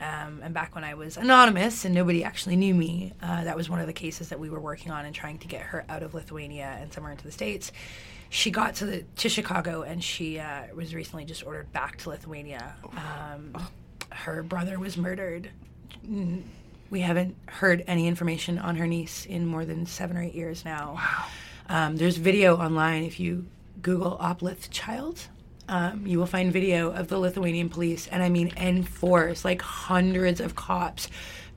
[0.00, 3.68] Um, and back when I was anonymous and nobody actually knew me, uh, that was
[3.68, 6.02] one of the cases that we were working on and trying to get her out
[6.02, 7.70] of Lithuania and somewhere into the states.
[8.30, 12.08] She got to the to Chicago and she uh, was recently just ordered back to
[12.08, 12.74] Lithuania.
[12.96, 13.54] Um,
[14.10, 15.50] her brother was murdered
[16.94, 20.64] we haven't heard any information on her niece in more than seven or eight years
[20.64, 20.92] now.
[20.94, 21.24] Wow.
[21.68, 23.46] Um, there's video online if you
[23.82, 25.26] Google Oplith child.
[25.68, 29.60] Um, you will find video of the Lithuanian police, and I mean in force, like
[29.60, 31.08] hundreds of cops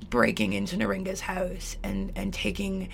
[0.09, 2.89] breaking into Neringa's house and, and taking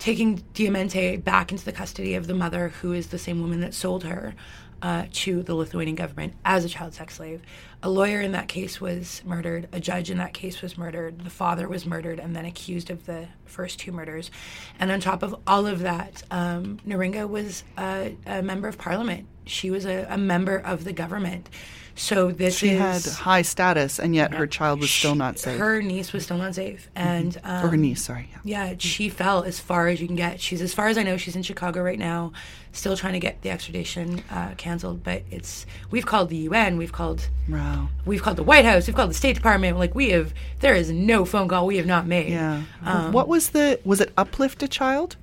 [0.00, 3.74] taking Diamante back into the custody of the mother, who is the same woman that
[3.74, 4.34] sold her
[4.82, 7.42] uh, to the Lithuanian government as a child sex slave.
[7.82, 9.68] A lawyer in that case was murdered.
[9.72, 11.20] A judge in that case was murdered.
[11.20, 14.30] The father was murdered and then accused of the first two murders.
[14.78, 19.26] And on top of all of that, um, Neringa was a, a member of parliament.
[19.44, 21.48] She was a, a member of the government.
[21.98, 25.58] So this She is had high status, and yet her child was still not safe.
[25.58, 28.30] her niece was still not safe, and um, or her niece, sorry.
[28.44, 28.68] Yeah.
[28.68, 30.40] yeah, she fell as far as you can get.
[30.40, 31.16] She's as far as I know.
[31.16, 32.32] She's in Chicago right now,
[32.72, 35.02] still trying to get the extradition uh, canceled.
[35.02, 37.88] But it's we've called the UN, we've called Wow.
[38.06, 39.76] we've called the White House, we've called the State Department.
[39.76, 42.30] Like we have, there is no phone call we have not made.
[42.30, 42.62] Yeah.
[42.84, 45.16] Um, what was the was it uplift a child?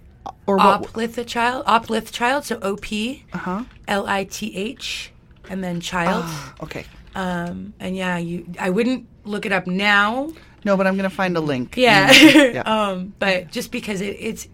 [0.47, 2.45] Or what Oplith a child, Oplith child.
[2.45, 3.63] So O P uh-huh.
[3.88, 5.11] L I T H,
[5.49, 6.25] and then child.
[6.62, 6.86] Okay.
[7.15, 8.45] Um, and yeah, you.
[8.60, 10.29] I wouldn't look it up now.
[10.63, 11.77] No, but I'm going to find a link.
[11.77, 12.12] Yeah.
[12.12, 12.62] Mm, yeah.
[12.65, 14.47] um, but just because it, it's,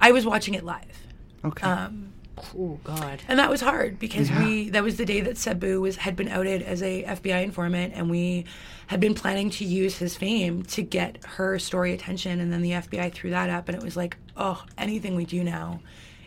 [0.00, 1.06] I was watching it live.
[1.44, 1.66] okay.
[1.66, 2.12] Um,
[2.58, 3.22] Oh God.
[3.28, 6.28] and that was hard because we that was the day that Sabu was had been
[6.28, 8.46] outed as a FBI informant, and we
[8.88, 12.72] had been planning to use his fame to get her story attention, and then the
[12.72, 15.80] FBI threw that up, and it was like, oh, anything we do now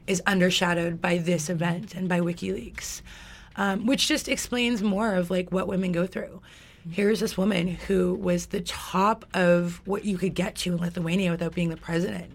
[0.08, 3.02] is undershadowed by this event and by WikiLeaks,
[3.58, 6.42] um, which just explains more of like what women go through.
[6.90, 11.32] Here's this woman who was the top of what you could get to in Lithuania
[11.32, 12.32] without being the president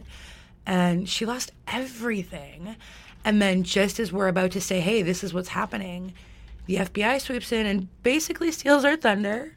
[0.66, 2.76] and she lost everything.
[3.24, 6.14] And then, just as we're about to say, hey, this is what's happening,
[6.66, 9.56] the FBI sweeps in and basically steals our thunder.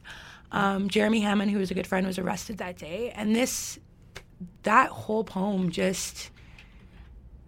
[0.52, 3.12] Um, Jeremy Hammond, who was a good friend, was arrested that day.
[3.14, 3.78] And this,
[4.64, 6.30] that whole poem just,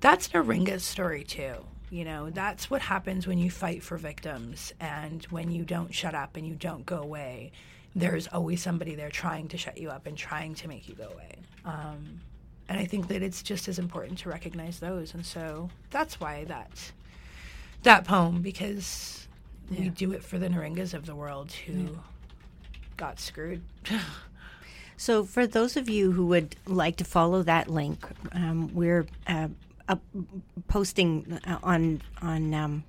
[0.01, 1.57] that's Neringa's story too.
[1.91, 6.15] You know, that's what happens when you fight for victims and when you don't shut
[6.15, 7.53] up and you don't go away.
[7.95, 11.05] There's always somebody there trying to shut you up and trying to make you go
[11.05, 11.37] away.
[11.65, 12.21] Um,
[12.69, 15.15] and I think that it's just as important to recognize those.
[15.15, 16.93] And so that's why that
[17.85, 19.29] that poem because
[19.71, 21.99] we do it for the Neringas of the world who
[22.97, 23.63] got screwed.
[24.99, 29.49] So, for those of you who would like to follow that link, um, we're uh,
[29.89, 30.03] up
[30.69, 32.85] posting uh, on on um,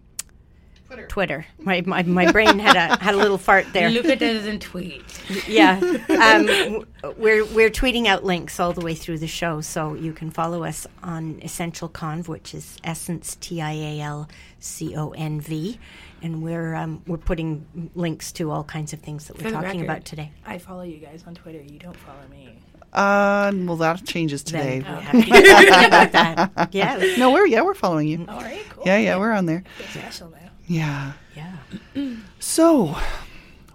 [1.07, 1.45] Twitter.
[1.59, 3.89] My, my my brain had a had a little fart there.
[3.89, 5.03] Look at it and tweet.
[5.47, 5.79] yeah,
[6.09, 6.85] um,
[7.17, 10.63] we're we're tweeting out links all the way through the show, so you can follow
[10.63, 14.29] us on Essential Conv, which is Essence T I A L
[14.59, 15.79] C O N V,
[16.21, 19.81] and we're um, we're putting links to all kinds of things that For we're talking
[19.81, 20.31] record, about today.
[20.45, 21.61] I follow you guys on Twitter.
[21.61, 22.57] You don't follow me.
[22.93, 24.79] Uh, well, that changes today.
[24.79, 26.73] Then we have to about that.
[26.73, 28.25] Yeah, No, we're yeah, we're following you.
[28.27, 28.83] All right, cool.
[28.85, 29.63] Yeah, yeah, we're on there.
[29.89, 30.37] Special now.
[30.67, 31.13] Yeah.
[31.35, 31.55] yeah.
[32.39, 32.95] So,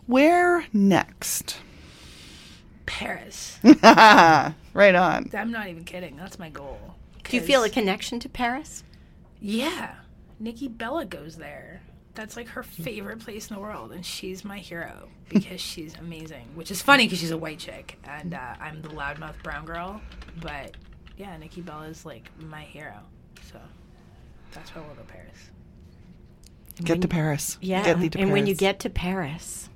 [0.07, 1.59] where next?
[2.87, 3.59] Paris.
[3.65, 5.31] right on.
[5.35, 6.17] I'm not even kidding.
[6.17, 6.95] That's my goal.
[7.25, 8.83] Do you feel a connection to Paris?
[9.41, 9.95] Yeah.
[10.41, 11.83] Nikki Bella goes there.
[12.15, 16.47] That's like her favorite place in the world, and she's my hero because she's amazing.
[16.55, 20.01] Which is funny because she's a white chick, and uh, I'm the loudmouth brown girl.
[20.41, 20.77] But
[21.17, 22.99] yeah, Nikki Bella is like my hero.
[23.51, 23.59] So
[24.53, 25.51] that's why we'll go to Paris.
[26.83, 27.59] Get to Paris.
[27.61, 27.95] Yeah.
[27.95, 29.69] Get to and when you get to Paris,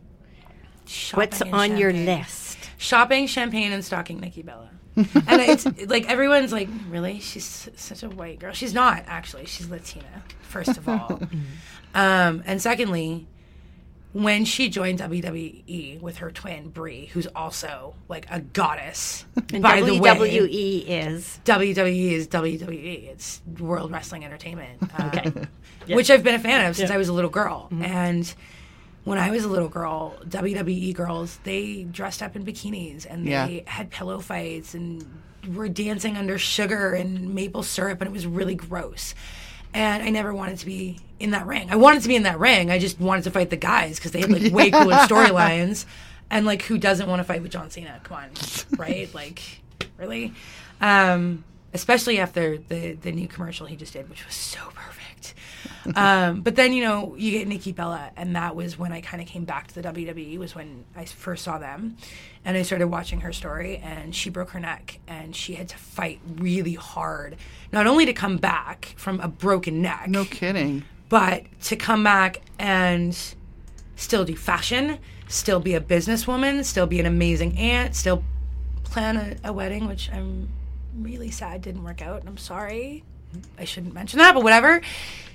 [0.86, 2.58] Shopping what's and on your list?
[2.78, 4.70] Shopping, champagne, and stalking Nikki Bella.
[4.96, 7.20] And it's like everyone's like, really?
[7.20, 8.52] She's such a white girl.
[8.52, 9.46] She's not actually.
[9.46, 11.20] She's Latina, first of all,
[11.94, 13.26] um, and secondly,
[14.12, 19.26] when she joined WWE with her twin Brie, who's also like a goddess.
[19.52, 23.08] And by the way, WWE is WWE is WWE.
[23.10, 24.82] It's World Wrestling Entertainment.
[24.98, 25.32] um, Okay.
[25.94, 26.90] Which I've been a fan of since.
[26.90, 27.68] I was a little girl.
[27.70, 28.34] And
[29.06, 33.30] when I was a little girl, WWE girls, they dressed up in bikinis and they
[33.30, 33.70] Yeah.
[33.70, 35.02] had pillow fights and
[35.54, 39.14] were dancing under sugar and maple syrup and it was really gross.
[39.72, 41.68] And I never wanted to be in that ring.
[41.70, 42.70] I wanted to be in that ring.
[42.70, 45.86] I just wanted to fight the guys because they had like way cooler storylines.
[46.28, 48.00] And like, who doesn't want to fight with John Cena?
[48.02, 48.30] Come on,
[48.76, 49.12] right?
[49.14, 49.60] Like,
[49.96, 50.32] really?
[50.80, 54.95] Um, especially after the the new commercial he just did, which was so perfect.
[55.94, 59.22] Um, but then you know you get Nikki Bella, and that was when I kind
[59.22, 60.38] of came back to the WWE.
[60.38, 61.96] Was when I first saw them,
[62.44, 63.78] and I started watching her story.
[63.78, 67.36] And she broke her neck, and she had to fight really hard,
[67.72, 70.84] not only to come back from a broken neck, No kidding.
[71.08, 73.16] but to come back and
[73.96, 74.98] still do fashion,
[75.28, 78.22] still be a businesswoman, still be an amazing aunt, still
[78.84, 80.48] plan a, a wedding, which I'm
[80.98, 83.04] really sad didn't work out, and I'm sorry.
[83.58, 84.80] I shouldn't mention that, but whatever.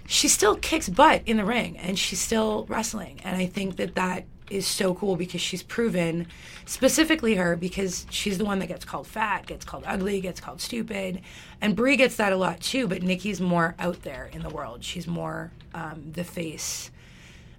[0.07, 3.95] She still kicks butt in the ring, and she's still wrestling, and I think that
[3.95, 6.27] that is so cool because she's proven,
[6.65, 10.59] specifically her, because she's the one that gets called fat, gets called ugly, gets called
[10.59, 11.21] stupid,
[11.61, 12.87] and Brie gets that a lot too.
[12.87, 14.83] But Nikki's more out there in the world.
[14.83, 16.91] She's more um, the face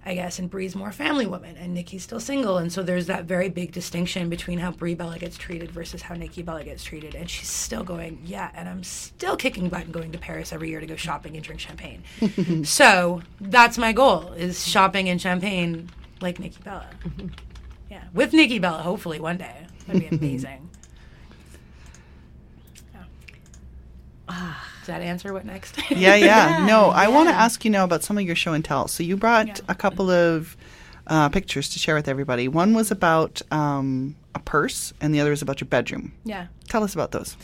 [0.05, 3.23] I guess, and Brie's more family woman, and Nikki's still single, and so there's that
[3.23, 7.15] very big distinction between how Brie Bella gets treated versus how Nikki Bella gets treated,
[7.15, 10.69] and she's still going, yeah, and I'm still kicking butt and going to Paris every
[10.69, 12.03] year to go shopping and drink champagne.
[12.65, 15.89] so that's my goal: is shopping and champagne
[16.21, 16.87] like Nikki Bella.
[17.91, 19.67] Yeah, with Nikki Bella, hopefully one day.
[19.85, 20.69] That'd be amazing.
[22.93, 23.03] Yeah.
[24.27, 24.62] Ah.
[24.83, 25.77] Does that answer what next?
[25.91, 26.65] Yeah, yeah.
[26.67, 28.87] No, I want to ask you now about some of your show and tell.
[28.89, 29.55] So you brought Yeah.
[29.69, 30.57] a couple of
[31.07, 32.47] uh, pictures to share with everybody.
[32.47, 36.13] One was about um, a purse, and the other was about your bedroom.
[36.25, 36.47] yeah.
[36.67, 37.35] Tell us about those.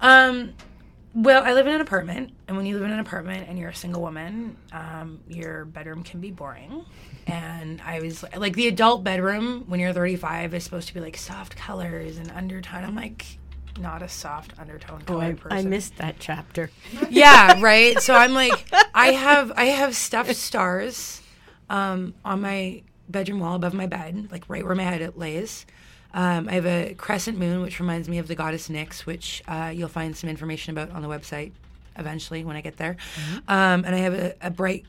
[0.00, 0.52] Um,
[1.14, 3.70] well, I live in an apartment, and when you live in an apartment and you're
[3.70, 6.84] a single woman, um, your bedroom can be boring.
[7.26, 11.16] And I was like, the adult bedroom when you're 35 is supposed to be like
[11.16, 12.84] soft colors and undertone.
[12.84, 13.38] I'm like,
[13.78, 15.58] not a soft undertone Boy, I, person.
[15.58, 16.70] I missed that chapter.
[17.10, 18.00] yeah, right.
[18.00, 21.20] So I'm like, I have I have stuffed stars
[21.68, 25.66] um, on my bedroom wall above my bed, like right where my head it lays.
[26.12, 29.72] Um, I have a crescent moon, which reminds me of the goddess Nyx, which uh,
[29.74, 31.50] you'll find some information about on the website
[31.96, 32.96] eventually when I get there.
[33.48, 34.84] Um, and I have a, a bright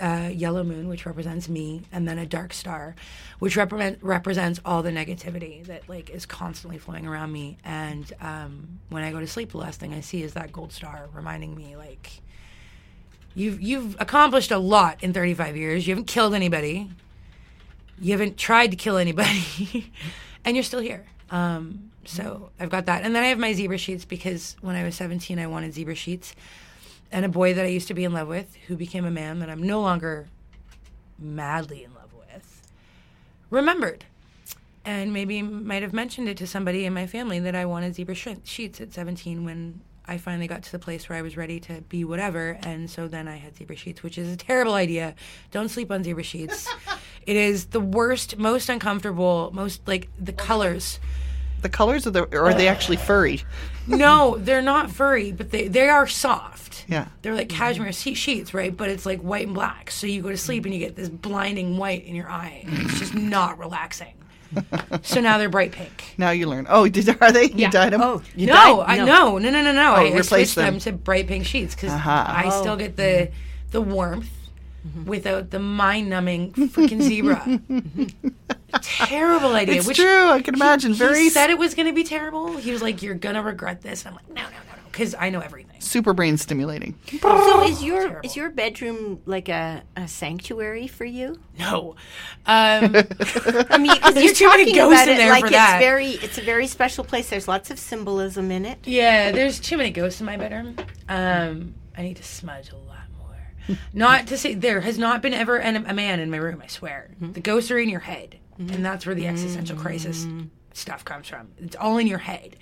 [0.00, 2.94] uh, yellow moon, which represents me, and then a dark star,
[3.38, 7.58] which represent, represents all the negativity that like is constantly flowing around me.
[7.64, 10.72] And um, when I go to sleep, the last thing I see is that gold
[10.72, 12.20] star, reminding me like
[13.34, 15.86] you've you've accomplished a lot in 35 years.
[15.86, 16.90] You haven't killed anybody.
[18.00, 19.92] You haven't tried to kill anybody,
[20.44, 21.06] and you're still here.
[21.30, 24.84] Um, so I've got that, and then I have my zebra sheets because when I
[24.84, 26.34] was 17, I wanted zebra sheets
[27.12, 29.40] and a boy that I used to be in love with, who became a man
[29.40, 30.28] that I'm no longer
[31.18, 32.62] madly in love with,
[33.50, 34.04] remembered.
[34.84, 38.14] And maybe might have mentioned it to somebody in my family that I wanted zebra
[38.14, 41.60] sh- sheets at 17 when I finally got to the place where I was ready
[41.60, 42.58] to be whatever.
[42.62, 45.14] And so then I had zebra sheets, which is a terrible idea.
[45.50, 46.68] Don't sleep on zebra sheets.
[47.26, 50.98] it is the worst, most uncomfortable, most like the colors.
[51.62, 53.42] The colors of the, or are they actually furry?
[53.86, 56.84] No, they're not furry, but they, they are soft.
[56.88, 57.08] Yeah.
[57.22, 58.76] They're like cashmere she- sheets, right?
[58.76, 59.90] But it's like white and black.
[59.90, 62.64] So you go to sleep and you get this blinding white in your eye.
[62.66, 64.14] It's just not relaxing.
[65.02, 66.14] so now they're bright pink.
[66.18, 66.66] Now you learn.
[66.68, 67.44] Oh, did are they?
[67.50, 68.00] You dyed them?
[68.02, 69.00] Oh, you no, died?
[69.00, 69.92] I no, no, no, no, no.
[69.92, 70.74] I, I replace switched them.
[70.74, 70.80] them.
[70.80, 72.24] to bright pink sheets because Uh-huh.
[72.26, 73.30] I still get the
[73.70, 74.28] the warmth
[75.04, 77.60] without the mind-numbing freaking zebra.
[78.82, 79.76] terrible idea.
[79.76, 80.28] It's which true.
[80.30, 80.92] I can imagine.
[80.92, 82.56] He Very said it was going to be terrible.
[82.56, 85.14] He was like, "You're gonna regret this." And I'm like, "No, no, no, no," because
[85.18, 85.80] I know everything.
[85.80, 86.96] super brain stimulating.
[87.20, 88.20] So is your Terrible.
[88.24, 91.38] is your bedroom like a, a sanctuary for you?
[91.58, 91.96] No,
[92.46, 95.40] um, I mean, 'cause There's you're too many talking ghosts about in it there like
[95.40, 95.78] for it's that.
[95.80, 97.28] very it's a very special place.
[97.28, 98.78] There's lots of symbolism in it.
[98.86, 100.76] yeah, there's too many ghosts in my bedroom.
[101.08, 102.89] Um, I need to smudge a lot more.
[103.92, 106.60] Not to say there has not been ever an, a man in my room.
[106.62, 107.32] I swear, mm-hmm.
[107.32, 108.74] the ghosts are in your head, mm-hmm.
[108.74, 109.86] and that's where the existential mm-hmm.
[109.86, 110.26] crisis
[110.72, 111.48] stuff comes from.
[111.58, 112.56] It's all in your head.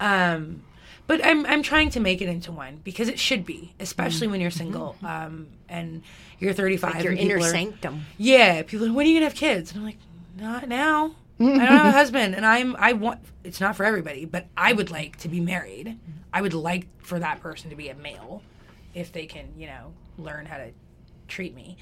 [0.00, 0.62] Um,
[1.06, 4.40] but I'm I'm trying to make it into one because it should be, especially when
[4.40, 6.02] you're single um, and
[6.38, 6.94] you're 35.
[6.94, 8.06] Like your and inner people are- sanctum.
[8.18, 9.72] Yeah, people are, when are you gonna have kids?
[9.72, 9.98] And I'm like,
[10.36, 11.14] not now.
[11.40, 13.20] I don't have a husband, and I'm I want.
[13.42, 15.98] It's not for everybody, but I would like to be married.
[16.32, 18.42] I would like for that person to be a male,
[18.92, 20.70] if they can, you know, learn how to
[21.28, 21.76] treat me.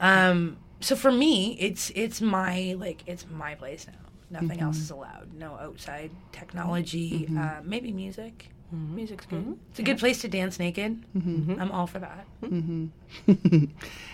[0.00, 3.94] Um, so for me, it's it's my like it's my place now.
[4.30, 4.66] Nothing mm-hmm.
[4.66, 5.32] else is allowed.
[5.34, 7.26] No outside technology.
[7.26, 7.38] Mm-hmm.
[7.38, 8.50] Uh, maybe music.
[8.74, 8.94] Mm-hmm.
[8.94, 9.58] Music's good.
[9.70, 11.02] It's a good place to dance naked.
[11.14, 12.26] I'm all for that.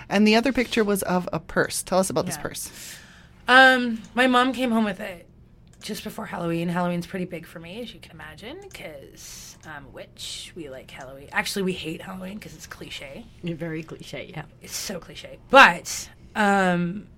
[0.08, 1.82] And the other picture was of a purse.
[1.82, 2.70] Tell us about this purse.
[3.48, 5.26] Um, my mom came home with it
[5.82, 6.68] just before Halloween.
[6.68, 10.52] Halloween's pretty big for me, as you can imagine, because Um, I'm a witch.
[10.54, 11.28] We like Halloween.
[11.32, 13.26] Actually, we hate Halloween because it's cliche.
[13.42, 14.44] Very cliche, yeah.
[14.62, 15.38] It's so cliche.
[15.50, 17.08] But um,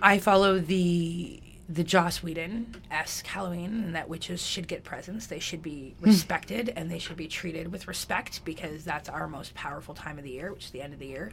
[0.00, 5.28] I follow the the Joss Whedon esque Halloween, and that witches should get presents.
[5.28, 6.06] They should be hmm.
[6.06, 10.24] respected, and they should be treated with respect because that's our most powerful time of
[10.24, 11.32] the year, which is the end of the year.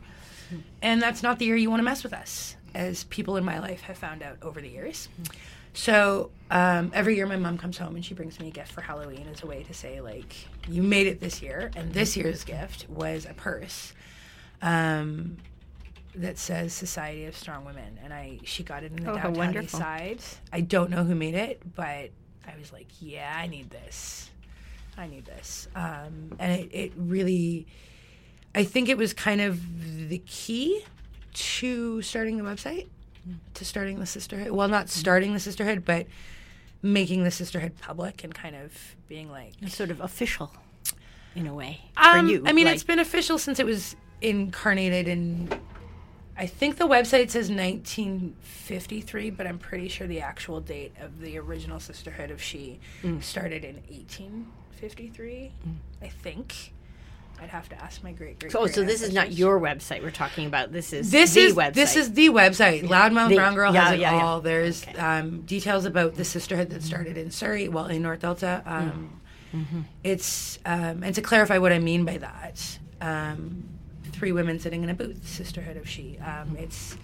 [0.49, 0.59] Hmm.
[0.81, 3.59] And that's not the year you want to mess with us, as people in my
[3.59, 5.09] life have found out over the years.
[5.17, 5.23] Hmm.
[5.73, 8.81] So um, every year, my mom comes home and she brings me a gift for
[8.81, 10.35] Halloween as a way to say, like,
[10.67, 11.71] you made it this year.
[11.75, 13.93] And this year's gift was a purse
[14.61, 15.37] um,
[16.15, 17.99] that says Society of Strong Women.
[18.03, 20.19] And I she got it in the Oh, downtown east side.
[20.51, 22.09] I don't know who made it, but
[22.47, 24.29] I was like, yeah, I need this.
[24.97, 25.67] I need this.
[25.75, 27.67] Um, and it, it really,
[28.53, 30.83] I think it was kind of the key
[31.31, 32.87] to starting the website,
[33.55, 34.51] to starting the sisterhood.
[34.51, 36.07] Well, not starting the sisterhood, but
[36.81, 40.51] making the sisterhood public and kind of being like, It's sort of official
[41.35, 42.43] in a way um, for you.
[42.45, 45.49] I mean, like- it's been official since it was incarnated in.
[46.37, 51.37] I think the website says 1953, but I'm pretty sure the actual date of the
[51.37, 53.21] original Sisterhood of She Mm.
[53.21, 55.51] started in 1853.
[56.01, 56.71] I think.
[57.41, 58.53] I'd have to ask my great great.
[58.55, 60.71] Oh, so this is not your website we're talking about.
[60.71, 61.73] This is This the is website.
[61.73, 62.83] this is the website.
[62.83, 64.23] Loudmouth The- Brown Girl yeah, has it yeah, yeah.
[64.25, 64.41] all.
[64.41, 64.97] There's Okay.
[64.97, 68.61] um, details about the sisterhood that started in Surrey, well, in North Delta.
[68.65, 69.21] Um,
[69.51, 69.79] Mm-hmm.
[70.03, 73.63] It's um, and to clarify what I mean by that, um,
[74.11, 76.19] three women sitting in a booth, sisterhood of she.
[76.19, 76.95] Um, it's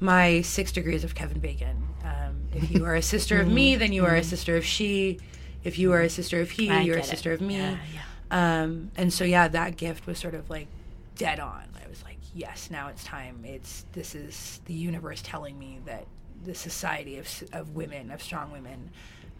[0.00, 1.82] my six degrees of Kevin Bacon.
[2.04, 5.18] Um, if you are a sister of me, then you are a sister of she.
[5.62, 6.76] If you are a sister of he, Mm-hmm.
[6.76, 7.10] I you're a get it.
[7.10, 7.78] sister of me.
[8.30, 10.68] Um, and so yeah, that gift was sort of like
[11.16, 11.64] dead on.
[11.84, 13.44] I was like, yes, now it's time.
[13.44, 16.06] It's this is the universe telling me that
[16.44, 18.90] the society of of women, of strong women,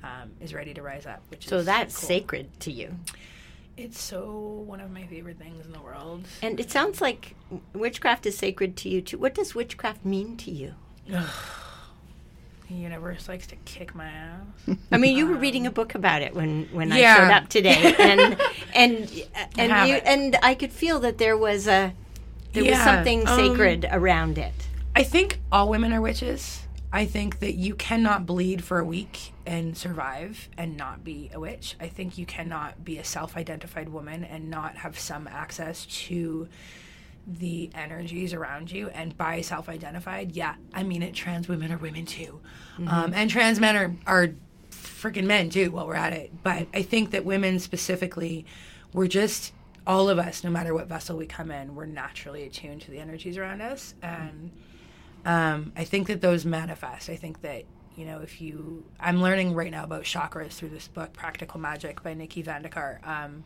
[0.02, 1.22] um, is ready to rise up.
[1.28, 2.08] Which so that's cool.
[2.08, 2.96] sacred to you.
[3.76, 6.24] It's so one of my favorite things in the world.
[6.42, 7.34] And it sounds like
[7.72, 9.18] witchcraft is sacred to you too.
[9.18, 10.74] What does witchcraft mean to you?
[12.68, 14.76] The universe likes to kick my ass.
[14.92, 17.94] I mean, you were reading a book about it when when I showed up today,
[17.98, 18.40] and
[18.74, 19.24] and
[19.58, 21.92] and have you and I could feel that there was a
[22.52, 24.54] there was Yeah, something um, sacred around it.
[24.96, 26.62] I think all women are witches.
[26.92, 31.40] I think that you cannot bleed for a week and survive and not be a
[31.40, 31.74] witch.
[31.80, 36.48] I think you cannot be a self identified woman and not have some access to
[37.26, 38.88] the energies around you.
[38.88, 42.40] And by self identified, yeah, I mean it, trans women are women too.
[42.86, 44.28] Um, and trans men are, are
[44.70, 46.42] freaking men too while we're at it.
[46.42, 48.46] But I think that women specifically,
[48.92, 49.52] we're just
[49.86, 52.98] all of us, no matter what vessel we come in, we're naturally attuned to the
[52.98, 53.94] energies around us.
[54.02, 54.50] And
[55.24, 57.10] um, I think that those manifest.
[57.10, 57.64] I think that
[57.96, 62.02] you know if you, I'm learning right now about chakras through this book, Practical Magic
[62.02, 63.00] by Nikki Van De Car.
[63.04, 63.44] Um,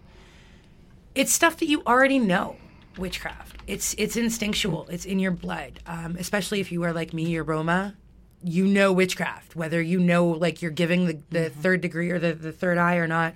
[1.15, 2.57] it's stuff that you already know.
[2.99, 3.57] Witchcraft.
[3.67, 4.89] It's it's instinctual.
[4.91, 5.81] It's in your blood.
[5.87, 7.95] Um, especially if you are like me you're Roma,
[8.43, 9.57] you know witchcraft.
[9.57, 12.97] Whether you know like you're giving the, the third degree or the, the third eye
[12.97, 13.35] or not,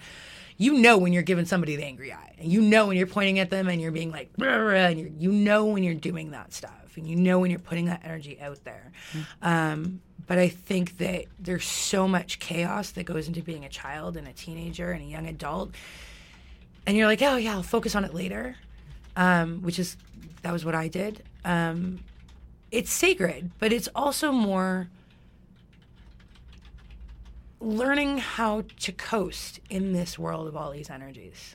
[0.56, 3.38] you know when you're giving somebody the angry eye, and you know when you're pointing
[3.38, 6.96] at them and you're being like, and you're, you know when you're doing that stuff,
[6.96, 8.92] and you know when you're putting that energy out there.
[9.40, 14.16] Um, but I think that there's so much chaos that goes into being a child
[14.16, 15.72] and a teenager and a young adult,
[16.86, 18.56] and you're like, oh yeah, I'll focus on it later,
[19.16, 19.96] um, which is
[20.42, 21.22] that was what I did.
[21.44, 22.00] Um,
[22.70, 24.88] it's sacred, but it's also more
[27.60, 31.54] learning how to coast in this world of all these energies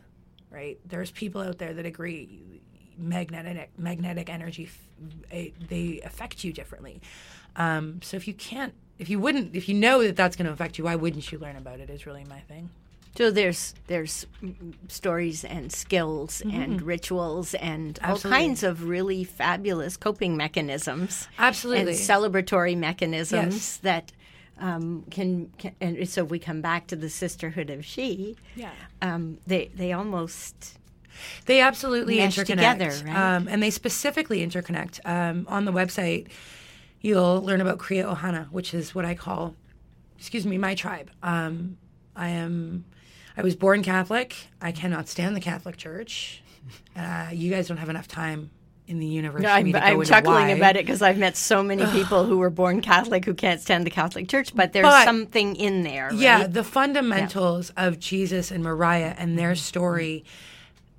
[0.51, 0.79] right?
[0.85, 2.61] There's people out there that agree
[2.97, 4.69] magnetic magnetic energy
[5.29, 6.99] they affect you differently.
[7.55, 10.51] Um, so if you can't if you wouldn't if you know that that's going to
[10.51, 12.69] affect you why wouldn't you learn about it is really my thing
[13.15, 14.27] So there's there's
[14.87, 21.99] stories and skills and rituals and all kinds of really fabulous coping mechanisms absolutely and
[21.99, 23.77] celebratory mechanisms Yes.
[23.77, 24.11] that
[24.59, 28.35] um, can, can and so if we come back to the sisterhood of she.
[28.55, 30.77] yeah Um, they they almost
[31.45, 32.45] They absolutely interconnect.
[32.45, 33.35] together, right?
[33.35, 34.99] Um, and they specifically interconnect.
[35.05, 36.27] Um, on the website,
[37.01, 39.55] you'll learn about Kriya Ohana, which is what I call
[40.19, 41.09] excuse me, my tribe.
[41.23, 41.77] Um,
[42.15, 42.85] I am.
[43.37, 44.35] I was born Catholic.
[44.59, 46.41] I cannot stand the Catholic Church.
[46.95, 48.49] Uh, you guys don't have enough time
[48.87, 49.41] in the universe.
[49.41, 52.25] for me I'm, to go I'm chuckling about it because I've met so many people
[52.25, 55.83] who were born Catholic who can't stand the Catholic Church, but there's But- something in
[55.83, 56.07] there.
[56.07, 56.15] Right?
[56.15, 60.25] Yeah, the fundamentals of Jesus and Mariah and their story.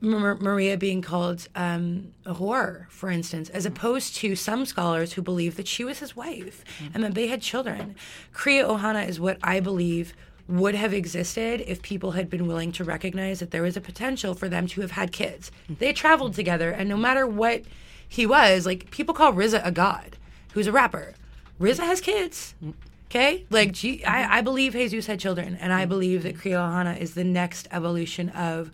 [0.01, 5.23] Mar- Maria being called um, a whore, for instance, as opposed to some scholars who
[5.23, 6.65] believe that she was his wife
[6.95, 7.97] and that they had children.
[8.33, 10.15] Kriya Ohana is what I believe
[10.49, 14.35] would have existed if people had been willing to recognize that there was a potential
[14.35, 15.51] for them to have had kids.
[15.65, 15.75] Mm-hmm.
[15.79, 17.63] They traveled together, and no matter what
[18.09, 20.17] he was, like people call RZA a god,
[20.55, 21.15] who's a rapper.
[21.61, 22.55] RZA has kids.
[22.65, 22.75] Mm.
[23.11, 25.89] Okay, like G- I, I believe Jesus had children, and I mm.
[25.89, 28.71] believe that Kriya Ohana is the next evolution of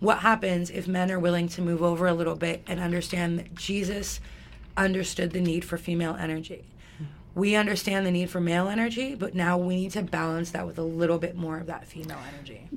[0.00, 3.54] what happens if men are willing to move over a little bit and understand that
[3.54, 4.20] Jesus
[4.76, 6.64] understood the need for female energy.
[7.34, 10.78] We understand the need for male energy, but now we need to balance that with
[10.78, 12.68] a little bit more of that female energy.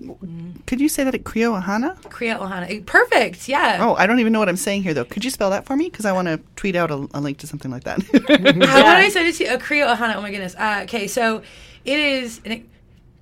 [0.68, 2.00] Could you say that at Creo Ahana?
[2.04, 3.80] Kriya Ohana, eh, perfect, yeah.
[3.82, 5.06] Oh, I don't even know what I'm saying here, though.
[5.06, 5.90] Could you spell that for me?
[5.90, 8.02] Because I want to tweet out a, a link to something like that.
[8.12, 9.54] How would I send it to you?
[9.54, 10.16] A Kriya Ohana.
[10.16, 10.56] Oh my goodness.
[10.56, 11.42] Uh, okay, so
[11.84, 12.40] it is.
[12.46, 12.70] and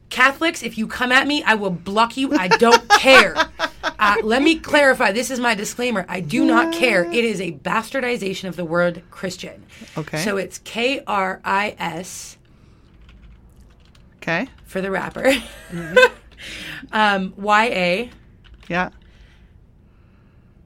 [0.09, 2.33] Catholics, if you come at me, I will block you.
[2.33, 3.35] I don't care.
[4.01, 5.11] Uh, let me clarify.
[5.11, 6.05] This is my disclaimer.
[6.09, 7.03] I do not care.
[7.05, 9.63] It is a bastardization of the word Christian.
[9.95, 10.17] Okay.
[10.23, 12.37] So it's K R I S
[14.17, 14.47] okay.
[14.65, 15.31] for the rapper.
[16.91, 18.09] um, Y A
[18.67, 18.89] Yeah.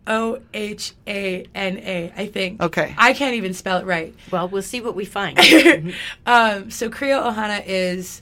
[0.07, 2.13] O H A N A.
[2.15, 2.61] I think.
[2.61, 2.95] Okay.
[2.97, 4.15] I can't even spell it right.
[4.31, 5.37] Well, we'll see what we find.
[6.25, 8.21] Um, so Kriya Ohana is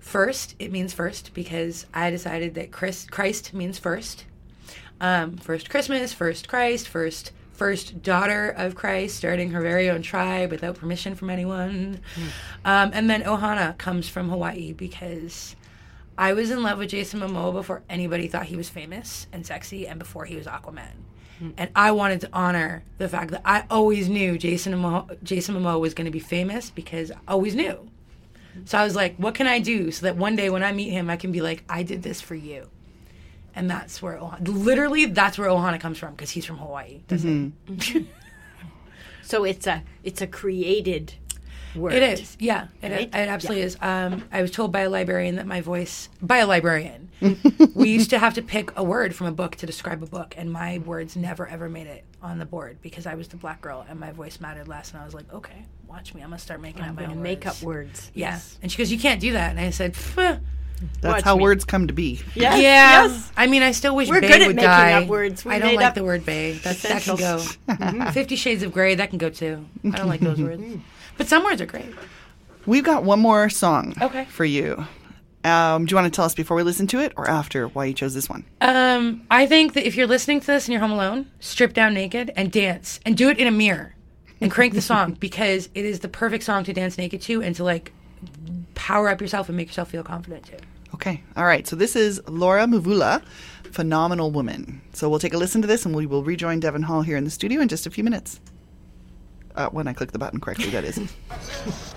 [0.00, 0.54] first.
[0.58, 4.26] It means first because I decided that Chris, Christ means first.
[5.00, 10.50] Um, first Christmas, first Christ, first first daughter of Christ, starting her very own tribe
[10.50, 12.00] without permission from anyone.
[12.64, 15.54] Um, and then Ohana comes from Hawaii because
[16.18, 19.86] I was in love with Jason Momoa before anybody thought he was famous and sexy,
[19.86, 20.94] and before he was Aquaman.
[21.58, 25.78] And I wanted to honor the fact that I always knew Jason Momoa, Jason Momoa
[25.80, 27.88] was going to be famous because I always knew.
[28.64, 30.90] So I was like, what can I do so that one day when I meet
[30.90, 32.70] him, I can be like, I did this for you.
[33.56, 37.00] And that's where Ohana, literally, that's where Ohana comes from because he's from Hawaii.
[37.08, 38.06] It.
[39.22, 41.14] so it's a it's a created
[41.74, 41.92] word.
[41.94, 43.08] It is, yeah, it, Right?
[43.08, 43.76] it absolutely is.
[43.80, 47.10] Um, I was told by a librarian that my voice, by a librarian,
[47.74, 50.34] we used to have to pick a word from a book to describe a book,
[50.36, 53.60] and my words never ever made it on the board because I was the black
[53.60, 54.92] girl and my voice mattered less.
[54.92, 57.22] And I was like, okay, watch me, I'm gonna start making I'm up my own
[57.22, 57.58] make words.
[57.60, 58.10] up words.
[58.14, 60.40] Yeah, and she goes, you can't do that, and I said, "Pff,
[61.00, 61.42] That's Watch how me.
[61.42, 62.20] words come to be.
[62.34, 62.60] Yes.
[62.62, 63.04] yeah.
[63.06, 63.32] Yes.
[63.36, 64.92] I mean, I still wish We're Bay good at would making die.
[65.02, 65.44] up words.
[65.44, 66.52] We I don't made like up the word Bay.
[66.52, 67.36] That's, that can go.
[67.68, 68.12] essentials.
[68.14, 69.64] Fifty Shades of Grey, that can go too.
[69.84, 70.62] I don't like those words,
[71.16, 71.94] but some words are great.
[72.66, 74.24] We've got one more song Okay.
[74.26, 74.86] for you.
[75.44, 77.84] Um, do you want to tell us before we listen to it or after why
[77.84, 78.46] you chose this one?
[78.62, 81.92] Um, I think that if you're listening to this and you're home alone, strip down
[81.92, 83.94] naked and dance and do it in a mirror
[84.40, 87.54] and crank the song because it is the perfect song to dance naked to and
[87.56, 87.92] to like
[88.74, 90.56] power up yourself and make yourself feel confident too.
[90.94, 91.24] Okay.
[91.36, 91.66] All right.
[91.66, 93.20] So this is Laura Mvula,
[93.72, 94.80] Phenomenal Woman.
[94.92, 97.24] So we'll take a listen to this and we will rejoin Devin Hall here in
[97.24, 98.40] the studio in just a few minutes.
[99.56, 100.96] Uh, when I click the button correctly, that is.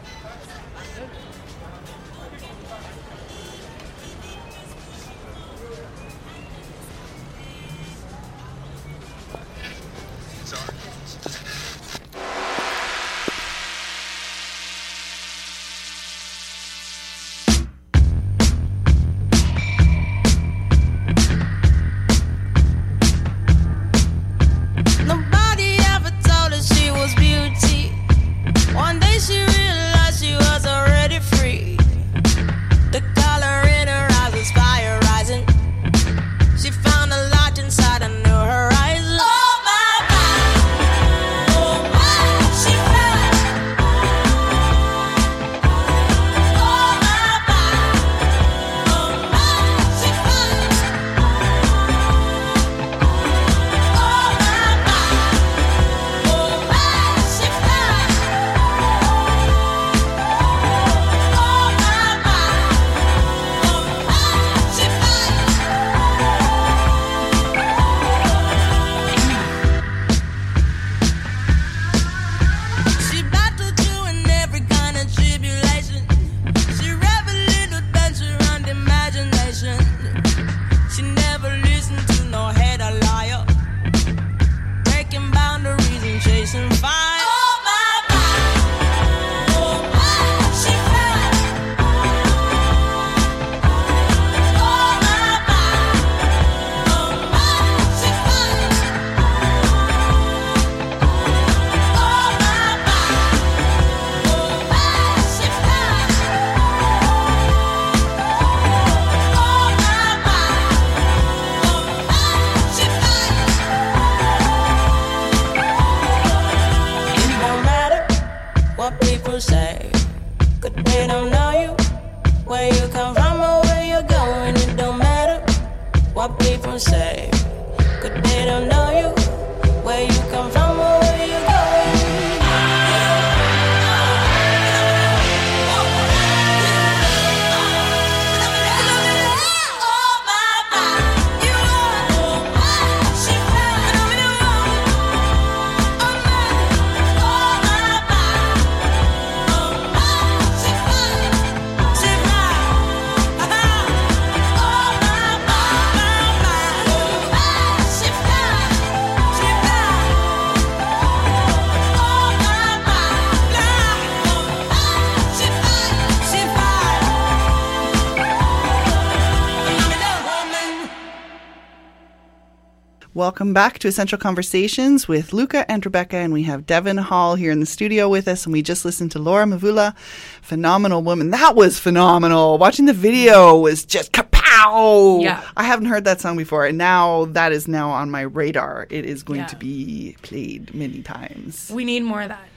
[173.28, 177.51] Welcome back to Essential Conversations with Luca and Rebecca, and we have Devin Hall here
[177.51, 178.45] in the studio with us.
[178.45, 179.97] And we just listened to Laura Mvula,
[180.41, 181.32] phenomenal woman.
[181.32, 182.57] That was phenomenal.
[182.57, 185.21] Watching the video was just kapow.
[185.21, 185.43] Yeah.
[185.57, 188.88] I haven't heard that song before, and now that is now on my radar.
[188.89, 189.47] It is going Yeah.
[189.47, 191.69] to be played many times.
[191.69, 192.47] We need more of that.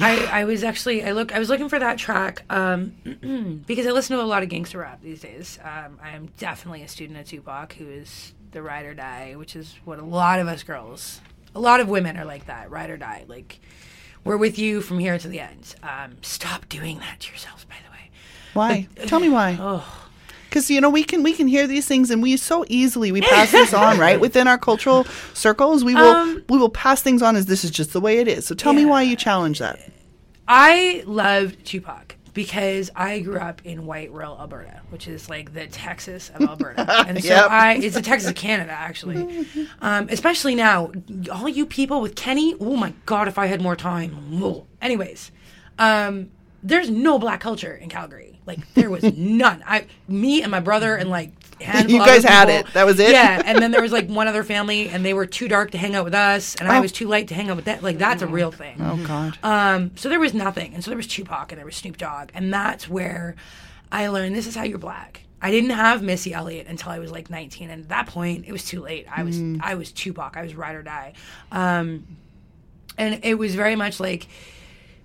[0.00, 2.94] I, I was actually I look I was looking for that track um,
[3.66, 5.58] because I listen to a lot of gangster rap these days.
[5.62, 9.54] Um, I am definitely a student of Tupac, who is the ride or die, which
[9.54, 11.20] is what a lot of us girls,
[11.54, 13.24] a lot of women are like that, ride or die.
[13.28, 13.60] Like
[14.24, 15.74] we're with you from here to the end.
[15.82, 18.10] Um, stop doing that to yourselves, by the way.
[18.54, 18.88] Why?
[19.06, 19.58] Tell me why.
[19.60, 20.00] Oh.
[20.48, 23.20] Because you know we can we can hear these things and we so easily we
[23.34, 25.02] pass this on right within our cultural
[25.34, 28.18] circles we will Um, we will pass things on as this is just the way
[28.18, 28.46] it is.
[28.46, 29.80] So tell me why you challenge that.
[30.46, 32.03] I loved Tupac
[32.34, 36.84] because I grew up in white rural Alberta, which is like the Texas of Alberta.
[37.08, 37.50] And so Yep.
[37.50, 39.46] I it's the Texas of Canada actually.
[39.80, 40.90] Um, especially now,
[41.32, 44.38] all you people with Kenney, oh my god, if I had more time.
[44.38, 44.66] Whoa.
[44.82, 45.30] Anyways,
[45.78, 46.30] um,
[46.62, 48.40] there's no black culture in Calgary.
[48.46, 49.62] Like there was none.
[49.66, 51.30] I me and my brother and like
[51.60, 52.66] handful You guys had it.
[52.74, 53.10] That was it?
[53.12, 55.78] Yeah, and then there was like one other family and they were too dark to
[55.78, 56.82] hang out with us and I Oh.
[56.82, 57.80] was too light to hang out with them.
[57.82, 58.76] Like that's a real thing.
[58.80, 59.38] Oh God.
[59.42, 62.30] Um, so there was nothing, and so there was Tupac and there was Snoop Dogg,
[62.34, 63.36] and that's where
[63.92, 65.20] I learned this is how you're black.
[65.42, 68.52] I didn't have Missy Elliott until I was like 19, and at that point it
[68.52, 69.06] was too late.
[69.14, 70.36] I was I was Tupac.
[70.36, 71.12] I was ride or die,
[71.52, 72.06] um,
[72.96, 74.26] and it was very much like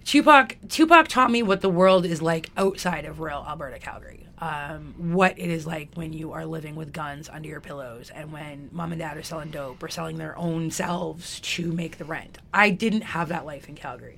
[0.06, 0.56] Tupac.
[0.70, 4.26] Tupac taught me what the world is like outside of rural Alberta, Calgary.
[4.41, 8.31] Um, what it is like when you are living with guns under your pillows, and
[8.31, 12.05] when mom and dad are selling dope or selling their own selves to make the
[12.05, 12.37] rent.
[12.53, 14.15] I didn't have that life in Calgary.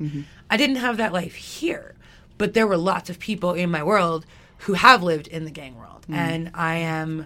[0.47, 1.95] I didn't have that life here,
[2.38, 4.28] but there were lots of people in my world
[4.59, 7.26] who have lived in the gang world, and I am.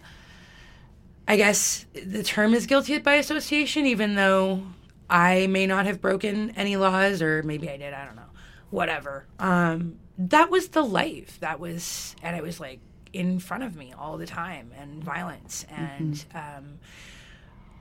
[1.27, 4.63] I guess the term is guilty by association, even though
[5.09, 7.93] I may not have broken any laws, or maybe I did.
[7.93, 8.21] I don't know.
[8.69, 9.25] Whatever.
[9.37, 11.39] Um, that was the life.
[11.39, 12.79] That was, and it was like
[13.13, 16.79] in front of me all the time, and violence, and um,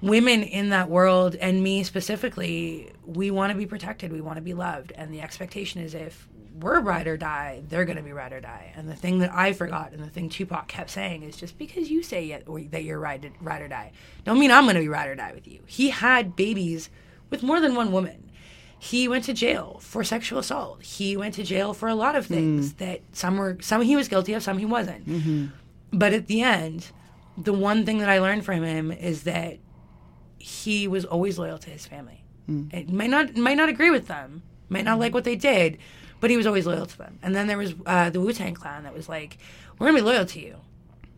[0.01, 2.93] women in that world, and me specifically.
[3.05, 4.13] We want to be protected.
[4.13, 6.29] We want to be loved, and the expectation is if
[6.61, 8.73] we're ride or die, they're going to be ride or die.
[8.77, 11.91] And the thing that I forgot, and the thing Tupac kept saying, is just because
[11.91, 13.93] you say or that you're ride, ride or die,
[14.25, 15.61] don't mean I'm going to be ride or die with you.
[15.67, 16.91] He had babies
[17.31, 18.31] with more than one woman.
[18.79, 20.83] He went to jail for sexual assault.
[20.83, 24.09] He went to jail for a lot of things that some were some he was
[24.09, 25.51] guilty of, some he wasn't.
[25.93, 26.91] But at the end,
[27.39, 29.59] the one thing that I learned from him is that
[30.39, 32.23] he was always loyal to his family.
[32.73, 35.79] It might not might not agree with them, might not like what they did,
[36.21, 37.19] but he was always loyal to them.
[37.23, 39.39] And then there was uh, the Wu Tang Clan that was like,
[39.79, 40.57] "We're gonna be loyal to you,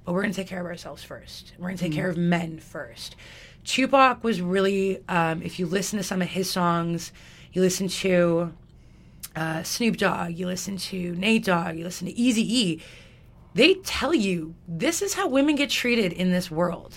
[0.04, 1.52] but we're gonna take care of ourselves first.
[1.58, 3.16] We're gonna take care of men first.
[3.64, 7.10] Tupac was really, um, if you listen to some of his songs,
[7.56, 8.52] you listen to
[9.34, 12.82] uh, Snoop Dogg, you listen to Nate Dogg, you listen to Easy E.
[13.54, 16.94] They tell you this is how women get treated in this world.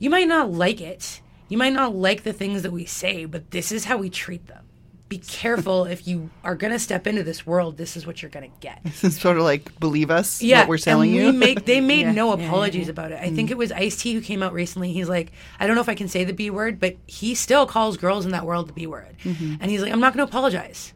[0.00, 1.20] You might not like it.
[1.48, 4.48] You might not like the things that we say, but this is how we treat
[4.48, 4.64] them.
[5.10, 7.76] Be careful if you are going to step into this world.
[7.76, 8.80] This is what you're going to get.
[9.02, 11.32] It's sort of like believe us Yeah, what we're telling and you.
[11.32, 13.20] Make they made Yeah, no yeah, yeah, apologies about it.
[13.20, 13.34] I mm.
[13.34, 14.92] think it was Ice T who came out recently.
[14.92, 17.66] He's like, I don't know if I can say the B word, but he still
[17.66, 19.56] calls girls in that world the B word, mm-hmm.
[19.60, 20.94] and he's like, I'm not going to apologize.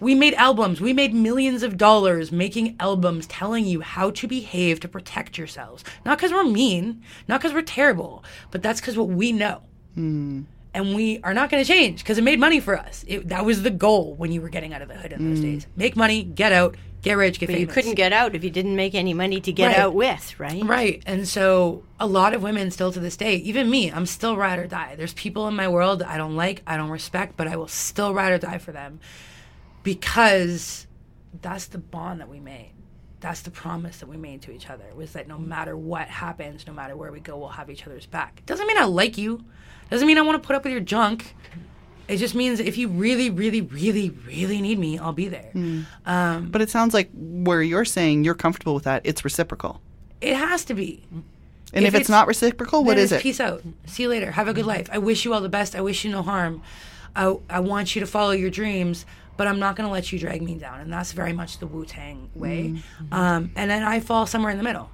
[0.00, 0.80] We made albums.
[0.80, 5.84] We made millions of dollars making albums telling you how to behave to protect yourselves.
[6.06, 9.60] Not because we're mean, not because we're terrible, but that's because what we know.
[9.96, 10.46] Mm.
[10.72, 13.04] And we are not going to change because it made money for us.
[13.08, 15.40] It, that was the goal when you were getting out of the hood in those
[15.40, 15.42] mm.
[15.42, 15.66] days.
[15.74, 18.76] Make money, get out, get rich, get But you couldn't get out if you didn't
[18.76, 19.78] make any money to get Right.
[19.78, 20.62] out with, right?
[20.64, 21.02] Right.
[21.06, 24.58] And so a lot of women still to this day, even me, I'm still ride
[24.58, 24.94] or die.
[24.96, 27.68] There's people in my world that I don't like, I don't respect, but I will
[27.68, 29.00] still ride or die for them
[29.82, 30.86] because
[31.40, 32.72] that's the bond that we made.
[33.20, 35.46] That's the promise that we made to each other was that no mm.
[35.46, 38.42] matter what happens, no matter where we go, we'll have each other's back.
[38.46, 39.44] Doesn't mean I like you.
[39.90, 41.34] Doesn't mean I want to put up with your junk.
[42.08, 45.50] It just means if you really, really, really, really need me, I'll be there.
[45.54, 45.84] Mm.
[46.06, 49.80] Um, but it sounds like where you're saying you're comfortable with that, it's reciprocal.
[50.20, 51.04] It has to be.
[51.72, 53.22] And if, If it's, it's- not reciprocal, what is it?
[53.22, 53.62] Peace out.
[53.86, 54.32] See you later.
[54.32, 54.68] Have a good mm-hmm.
[54.70, 54.88] life.
[54.90, 55.76] I wish you all the best.
[55.76, 56.62] I wish you no harm.
[57.14, 59.04] I, I want you to follow your dreams,
[59.40, 60.80] but I'm not going to let you drag me down.
[60.82, 62.74] And that's very much the Wu Tang way.
[62.74, 63.14] Mm-hmm.
[63.14, 64.90] Um, and then I fall somewhere in the middle.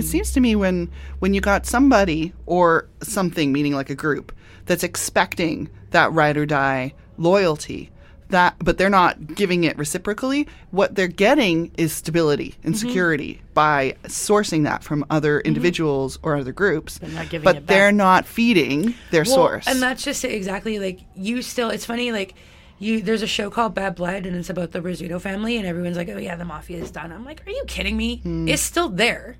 [0.00, 0.90] It seems to me when
[1.20, 4.32] when you got somebody or something, meaning like a group,
[4.64, 7.92] that's expecting that ride or die loyalty,
[8.30, 10.48] that but they're not giving it reciprocally.
[10.72, 12.88] What they're getting is stability and Mm-hmm.
[12.88, 16.98] security by sourcing that from other individuals or other groups.
[16.98, 19.68] They're not giving but they're not feeding their Well, source.
[19.68, 21.70] And that's just exactly like you still.
[21.70, 22.34] It's funny like
[22.78, 23.02] you.
[23.02, 26.08] There's a show called Bad Blood, and it's about the Rizzuto family, and everyone's like,
[26.08, 28.18] "Oh yeah, the mafia is done." I'm like, "Are you kidding me?
[28.18, 28.48] Hmm.
[28.48, 29.36] It's still there.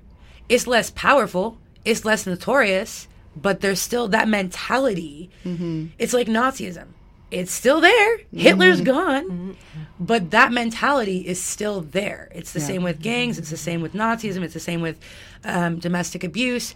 [0.49, 1.57] It's less powerful.
[1.85, 5.29] It's less notorious, but there's still that mentality.
[5.45, 5.87] Mm-hmm.
[5.97, 6.87] It's like Nazism."
[7.29, 8.19] It's still there.
[8.33, 8.85] Hitler's mm-hmm.
[8.85, 9.51] gone, mm-hmm.
[9.99, 12.31] but that mentality is still there.
[12.33, 13.37] It's the same with gangs.
[13.37, 14.43] It's the same with Nazism.
[14.43, 14.97] It's the same with
[15.43, 16.73] um, domestic abuse.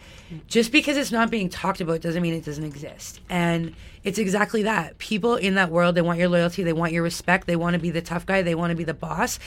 [0.47, 3.21] Just because it's not being talked about doesn't mean it doesn't exist.
[3.29, 3.73] And
[4.03, 4.97] it's exactly that.
[4.97, 7.79] People in that world, they want your loyalty, they want your respect, they want to
[7.79, 9.39] be the tough guy, they want to be the boss.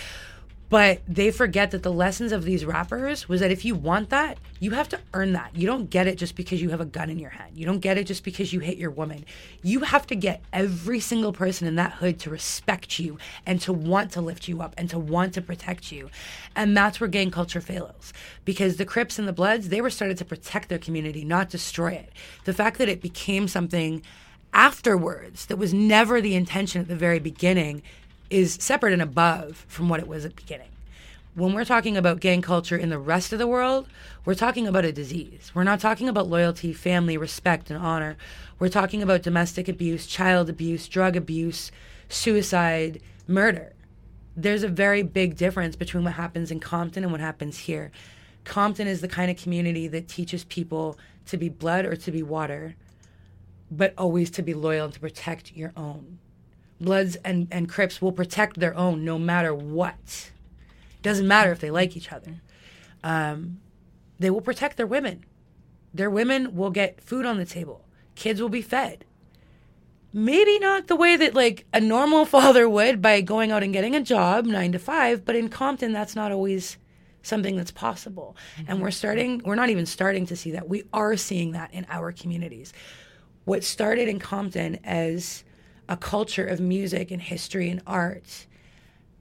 [0.71, 4.39] But they forget that the lessons of these rappers was that if you want that,
[4.59, 5.55] you have to earn that.
[5.55, 7.53] You don't get it just because you have a gun in your hand.
[7.55, 9.25] You don't get it just because you hit your woman.
[9.63, 13.73] You have to get every single person in that hood to respect you and to
[13.73, 16.11] want to lift you up and to want to protect you.
[16.57, 18.13] And that's where gang culture fails.
[18.45, 21.93] Because the Crips and the Bloods, they were started to protect their community, not destroy
[21.93, 22.11] it.
[22.47, 24.03] The fact that it became something
[24.55, 27.83] afterwards that was never the intention at the very beginning
[28.31, 30.69] is separate and above from what it was at the beginning.
[31.35, 33.89] When we're talking about gang culture in the rest of the world,
[34.25, 35.51] we're talking about a disease.
[35.53, 38.17] We're not talking about loyalty, family, respect, and honor.
[38.61, 41.73] We're talking about domestic abuse, child abuse, drug abuse,
[42.09, 43.73] suicide, murder.
[44.37, 47.91] There's a very big difference between what happens in Compton and what happens here.
[48.45, 50.97] Compton is the kind of community that teaches people
[51.27, 52.77] to be blood or to be water,
[53.77, 56.19] but always to be loyal and to protect your own.
[56.81, 60.31] Bloods and, and Crips will protect their own no matter what.
[61.03, 62.41] Doesn't matter if they like each other.
[63.03, 63.61] Um,
[64.19, 65.25] they will protect their women.
[65.93, 67.85] Their women will get food on the table.
[68.15, 69.05] Kids will be fed.
[70.13, 73.95] Maybe not the way that like a normal father would by going out and getting
[73.95, 76.79] a job nine to five, but in Compton, that's not always
[77.23, 78.37] something that's possible.
[78.69, 80.69] And we're starting, we're not even starting to see that.
[80.69, 82.73] We are seeing that in our communities.
[83.45, 85.45] What started in Compton as
[85.89, 88.47] a culture of music and history and art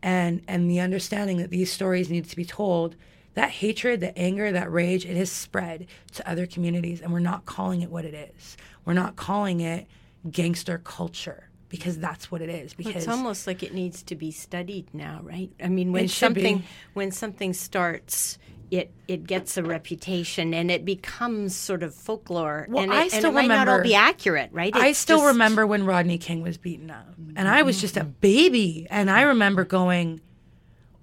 [0.01, 2.95] and and the understanding that these stories need to be told
[3.33, 7.45] that hatred that anger that rage it has spread to other communities and we're not
[7.45, 8.55] calling it what it is
[8.85, 9.87] we're not calling it
[10.31, 14.29] gangster culture because that's what it is because It's almost like it needs to be
[14.29, 15.49] studied now, right?
[15.59, 16.41] I mean, when should be.
[16.41, 16.63] something
[16.93, 18.37] when something starts,
[18.75, 22.65] it it gets a reputation and it becomes sort of folklore.
[22.69, 24.75] Well, and it, I and still it might not all remember- be accurate, right?
[24.75, 28.03] I still just- remember when Rodney King was beaten up, and I was just a
[28.03, 30.21] baby, and I remember going,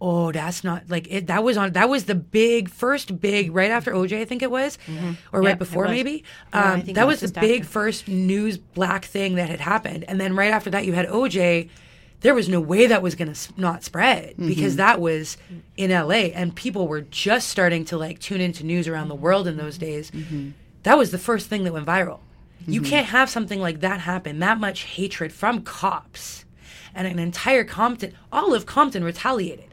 [0.01, 1.73] "Oh, that's not like it." That was on.
[1.73, 4.79] That was the big first big right after OJ, I think it was,
[5.33, 6.25] or Yeah, right before maybe.
[6.53, 7.73] Um, that was was the big after.
[7.73, 11.69] first news black thing that had happened, and then right after that, you had OJ.
[12.21, 14.49] There was no way that was going to not spread mm-hmm.
[14.49, 15.37] because that was
[15.77, 19.47] in LA, and people were just starting to like tune into news around the world
[19.47, 20.11] in those days.
[20.11, 20.51] Mm-hmm.
[20.83, 22.21] That was the first thing that went viral.
[22.67, 22.91] You mm-hmm.
[22.91, 26.45] can't have something like that happen, that much hatred from cops,
[26.95, 29.71] and an entire Compton, all of Compton retaliated.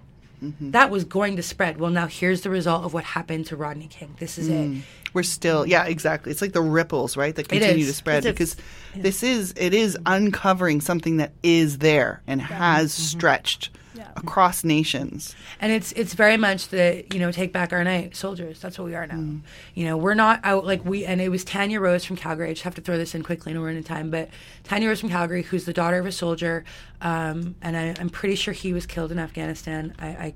[0.72, 1.80] That was going to spread.
[1.80, 4.16] Well, now here's the result of what happened to Rodney King.
[4.20, 4.70] This is it.
[4.70, 4.82] Mm.
[5.18, 6.32] We're still, yeah, exactly.
[6.32, 8.55] It's like the ripples, right, that continue to spread It's a- because
[8.95, 13.72] this is it is uncovering something that is there and has stretched
[14.15, 15.36] across nations.
[15.59, 18.59] And it's it's very much the you know take back our night soldiers.
[18.59, 19.41] That's what we are now.
[19.74, 22.49] You know we're not out like we and it was Tanya Rose from Calgary.
[22.49, 24.11] I just have to throw this in quickly, and we're in time.
[24.11, 24.30] But
[24.65, 26.63] Tanya Rose from Calgary, who's the daughter of a soldier,
[27.01, 29.95] um, and I, I'm pretty sure he was killed in Afghanistan.
[29.97, 30.34] I, I,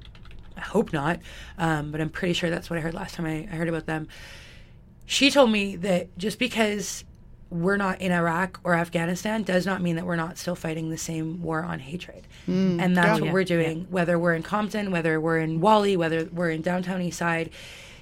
[0.57, 1.19] I hope not,
[1.59, 3.85] um, but I'm pretty sure that's what I heard last time I, I heard about
[3.85, 4.07] them.
[5.11, 7.03] She told me that just because
[7.49, 10.97] we're not in Iraq or Afghanistan does not mean that we're not still fighting the
[10.97, 12.25] same war on hatred.
[12.47, 12.81] Mm.
[12.81, 13.33] and that's what Yeah.
[13.33, 17.19] we're doing, whether we're in Compton, whether we're in Whalley, whether we're in downtown East
[17.19, 17.49] Side.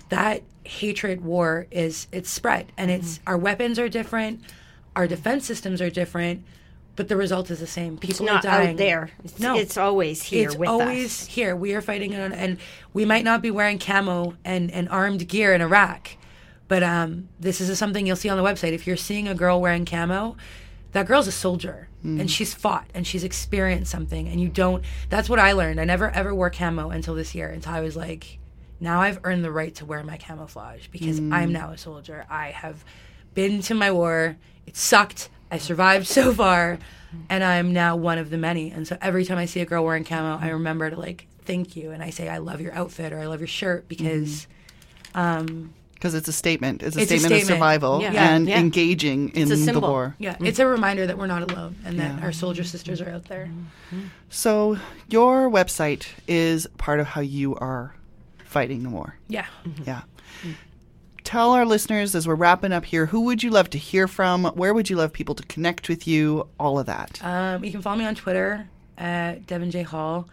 [0.09, 2.99] That hatred war is it's spread and mm-hmm.
[2.99, 4.41] it's our weapons are different,
[4.95, 6.43] our defense systems are different,
[6.95, 7.97] but the result is the same.
[7.97, 8.69] People It's not are dying.
[8.69, 9.09] out there.
[9.23, 11.25] It's, no, it's always here it's with always us.
[11.25, 11.55] here.
[11.55, 12.59] We are fighting it on, and
[12.93, 16.17] we might not be wearing camo and, and armed gear in Iraq,
[16.69, 18.71] but um, this is something you'll see on the website.
[18.71, 20.37] If you're seeing a girl wearing camo,
[20.93, 22.29] that girl's a soldier, and mm.
[22.29, 24.27] she's fought and she's experienced something.
[24.27, 24.85] And you don't.
[25.09, 25.81] That's what I learned.
[25.81, 27.49] I never ever wore camo until this year.
[27.49, 28.37] Until I was like,
[28.79, 31.51] now I've earned the right to wear my camouflage because I'm mm.
[31.51, 32.25] now a soldier.
[32.29, 32.85] I have
[33.33, 34.37] been to my war.
[34.65, 35.29] It sucked.
[35.51, 36.77] I survived so far,
[37.29, 38.69] and I'm now one of the many.
[38.69, 41.75] And so every time I see a girl wearing camo, I remember to like thank
[41.75, 44.47] you, and I say I love your outfit or I love your shirt because
[45.15, 45.19] mm-hmm.
[45.19, 46.81] um, Because it's a statement.
[46.81, 48.33] It's a It's a statement of survival Yeah.
[48.33, 48.57] and Yeah.
[48.59, 50.15] engaging in a the war.
[50.17, 52.23] yeah, it's a reminder that we're not alone and that Yeah.
[52.23, 53.49] our soldier sisters are out there.
[54.29, 54.77] So
[55.09, 57.95] your website is part of how you are
[58.45, 59.15] fighting the war.
[59.27, 59.45] Yeah.
[59.85, 60.01] Yeah.
[61.25, 64.45] Tell our listeners as we're wrapping up here, who would you love to hear from?
[64.45, 66.47] Where would you love people to connect with you?
[66.59, 67.19] All of that.
[67.23, 70.27] Um, you can follow me on Twitter at Devin J Hall,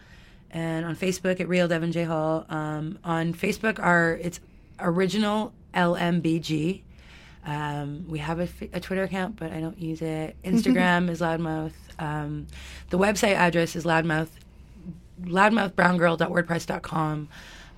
[0.49, 2.45] and on Facebook at Real Devin J Hall.
[2.49, 4.39] Um, on Facebook, our it's
[4.79, 6.81] original LMBG.
[7.45, 8.47] Um, we have a
[8.79, 10.35] Twitter account, but I don't use it.
[10.43, 11.71] Instagram is Loudmouth.
[11.99, 12.47] Um,
[12.89, 14.29] the website address is Loudmouth,
[15.23, 17.29] loudmouthbrowngirl.wordpress.com.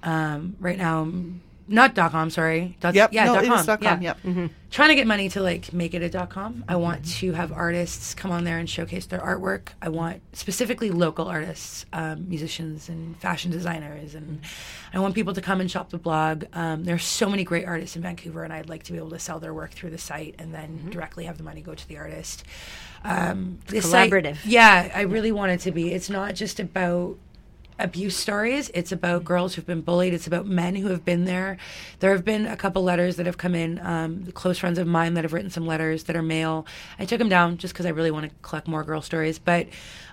[0.03, 2.75] Um, right now, I'm- not dot .com, sorry.
[2.79, 3.13] Dot, Yep.
[3.13, 3.65] Yeah, no, dot .com.
[3.65, 4.01] dot com.
[4.01, 4.51] yeah Yep.
[4.71, 6.63] trying to get money to like make it a dot com.
[6.67, 9.69] I want to have artists come on there and showcase their artwork.
[9.81, 14.41] I want specifically local artists, um, musicians, and fashion designers, and
[14.93, 16.45] I want people to come and shop the blog.
[16.53, 19.11] Um, there are so many great artists in Vancouver, and I'd like to be able
[19.11, 21.87] to sell their work through the site and then directly have the money go to
[21.87, 22.43] the artist.
[23.03, 24.37] Um, this site- Collaborative.
[24.45, 25.93] yeah, I really want it to be.
[25.93, 27.17] It's not just about
[27.79, 28.69] abuse stories.
[28.73, 30.13] It's about girls who've been bullied.
[30.13, 31.57] It's about men who have been there.
[31.99, 35.13] There have been a couple letters that have come in, um, close friends of mine
[35.15, 36.65] that have written some letters that are male.
[36.99, 39.39] I took them down just because I really want to collect more girl stories.
[39.39, 39.67] But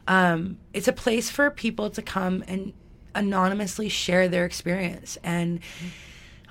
[0.07, 2.73] um, it's a place for people to come and
[3.14, 5.19] anonymously share their experience.
[5.25, 5.61] And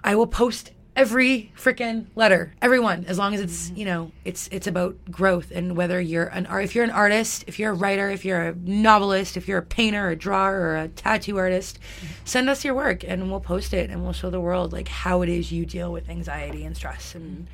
[0.04, 4.68] I will post every freaking letter, everyone, as long as it's you know it's it's
[4.68, 8.10] about growth and whether you're an art, if you're an artist, if you're a writer,
[8.10, 11.80] if you're a novelist, if you're a painter, a drawer, or a tattoo artist,
[12.24, 15.22] send us your work and we'll post it and we'll show the world like how
[15.22, 17.48] it is you deal with anxiety and stress and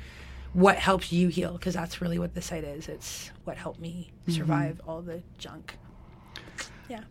[0.52, 2.88] what helps you heal because that's really what the site is.
[2.88, 4.32] It's what helped me mm-hmm.
[4.32, 5.76] survive all the junk.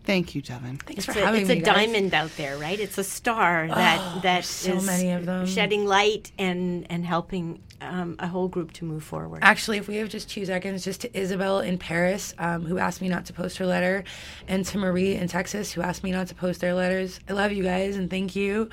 [0.03, 0.77] Thank you, Devin.
[0.77, 1.57] Thanks It's for a, having it's me.
[1.57, 1.85] It's a guys.
[1.87, 2.79] diamond out there, right?
[2.79, 5.45] It's a star that that so is many of them.
[5.47, 9.39] shedding light and and helping um, a whole group to move forward.
[9.41, 13.01] Actually, if we have just two seconds, just to Isabel in Paris, um, who asked
[13.01, 14.03] me not to post her letter,
[14.47, 17.19] and to Marie in Texas, who asked me not to post their letters.
[17.27, 18.69] I love you guys and thank you.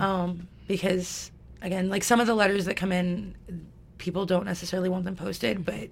[0.00, 3.34] Um, because, again, like some of the letters that come in,
[3.98, 5.90] people don't necessarily want them posted, but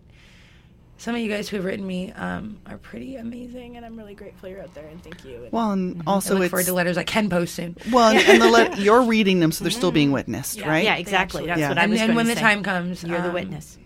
[1.02, 4.14] some of you guys who have written me um, are pretty amazing, and I'm really
[4.14, 5.42] grateful you're out there, and thank you.
[5.42, 7.76] And Well, and I also look it's forward to letters I can post soon.
[7.90, 10.84] well, and, and the le- you're reading them, so they're still being witnessed, right?
[10.84, 11.46] yeah, exactly.
[11.46, 11.70] That's Yeah.
[11.70, 12.40] what I and was then going when to the say.
[12.42, 13.78] time comes, you're the um, witness.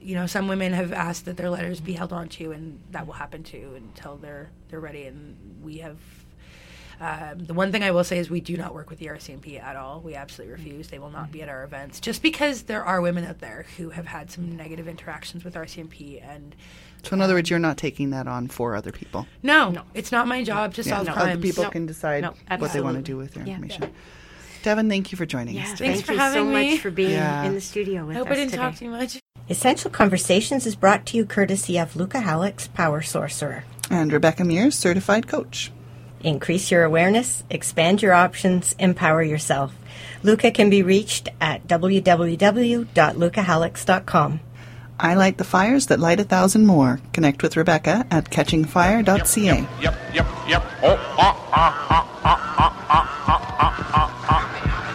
[0.00, 3.06] you know, some women have asked that their letters be held on to, and that
[3.06, 5.04] will happen too until they're they're ready.
[5.04, 5.98] And we have
[7.00, 9.62] um, the one thing I will say is we do not work with the RCMP
[9.62, 10.00] at all.
[10.00, 10.88] We absolutely refuse.
[10.88, 13.90] They will not be at our events just because there are women out there who
[13.90, 16.22] have had some negative interactions with RCMP.
[16.26, 16.54] And
[17.02, 19.26] So in other words, you're not taking that on for other people.
[19.42, 19.82] no, no.
[19.94, 21.42] it's not my job to solve Other crimes.
[21.42, 21.70] people No.
[21.70, 23.54] can decide No, what they want to do with their Yeah.
[23.54, 23.90] information.
[24.62, 25.88] Devin, thank you for joining us today.
[25.92, 26.70] Thanks Thank for you having so me.
[26.72, 27.44] much for being Yeah.
[27.44, 28.62] in the studio with I hope us I didn't today.
[28.62, 29.18] talk too much.
[29.50, 33.64] Essential Conversations is brought to you courtesy of Luca Halleck's Power Sorcerer.
[33.90, 35.70] And Rebecca Mears, certified coach.
[36.24, 39.74] Increase your awareness, expand your options, empower yourself.
[40.22, 44.40] Luca can be reached at www.lucahallex.com.
[44.98, 46.98] I light the fires that light a thousand more.
[47.12, 49.68] Connect with Rebecca at catchingfire.ca.
[49.82, 50.64] Yep, yep, yep.
[50.82, 54.40] Oh, ah, ah, ah, ah, ah, ah, ah, ah, ah, ah.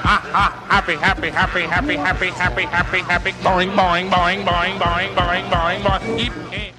[0.02, 3.32] Ah, ah, happy, happy, happy, happy, happy, happy, happy, happy.
[3.44, 6.18] Boing, boing, boing, boing, boing, boing, boing, boing.
[6.18, 6.74] Keep it.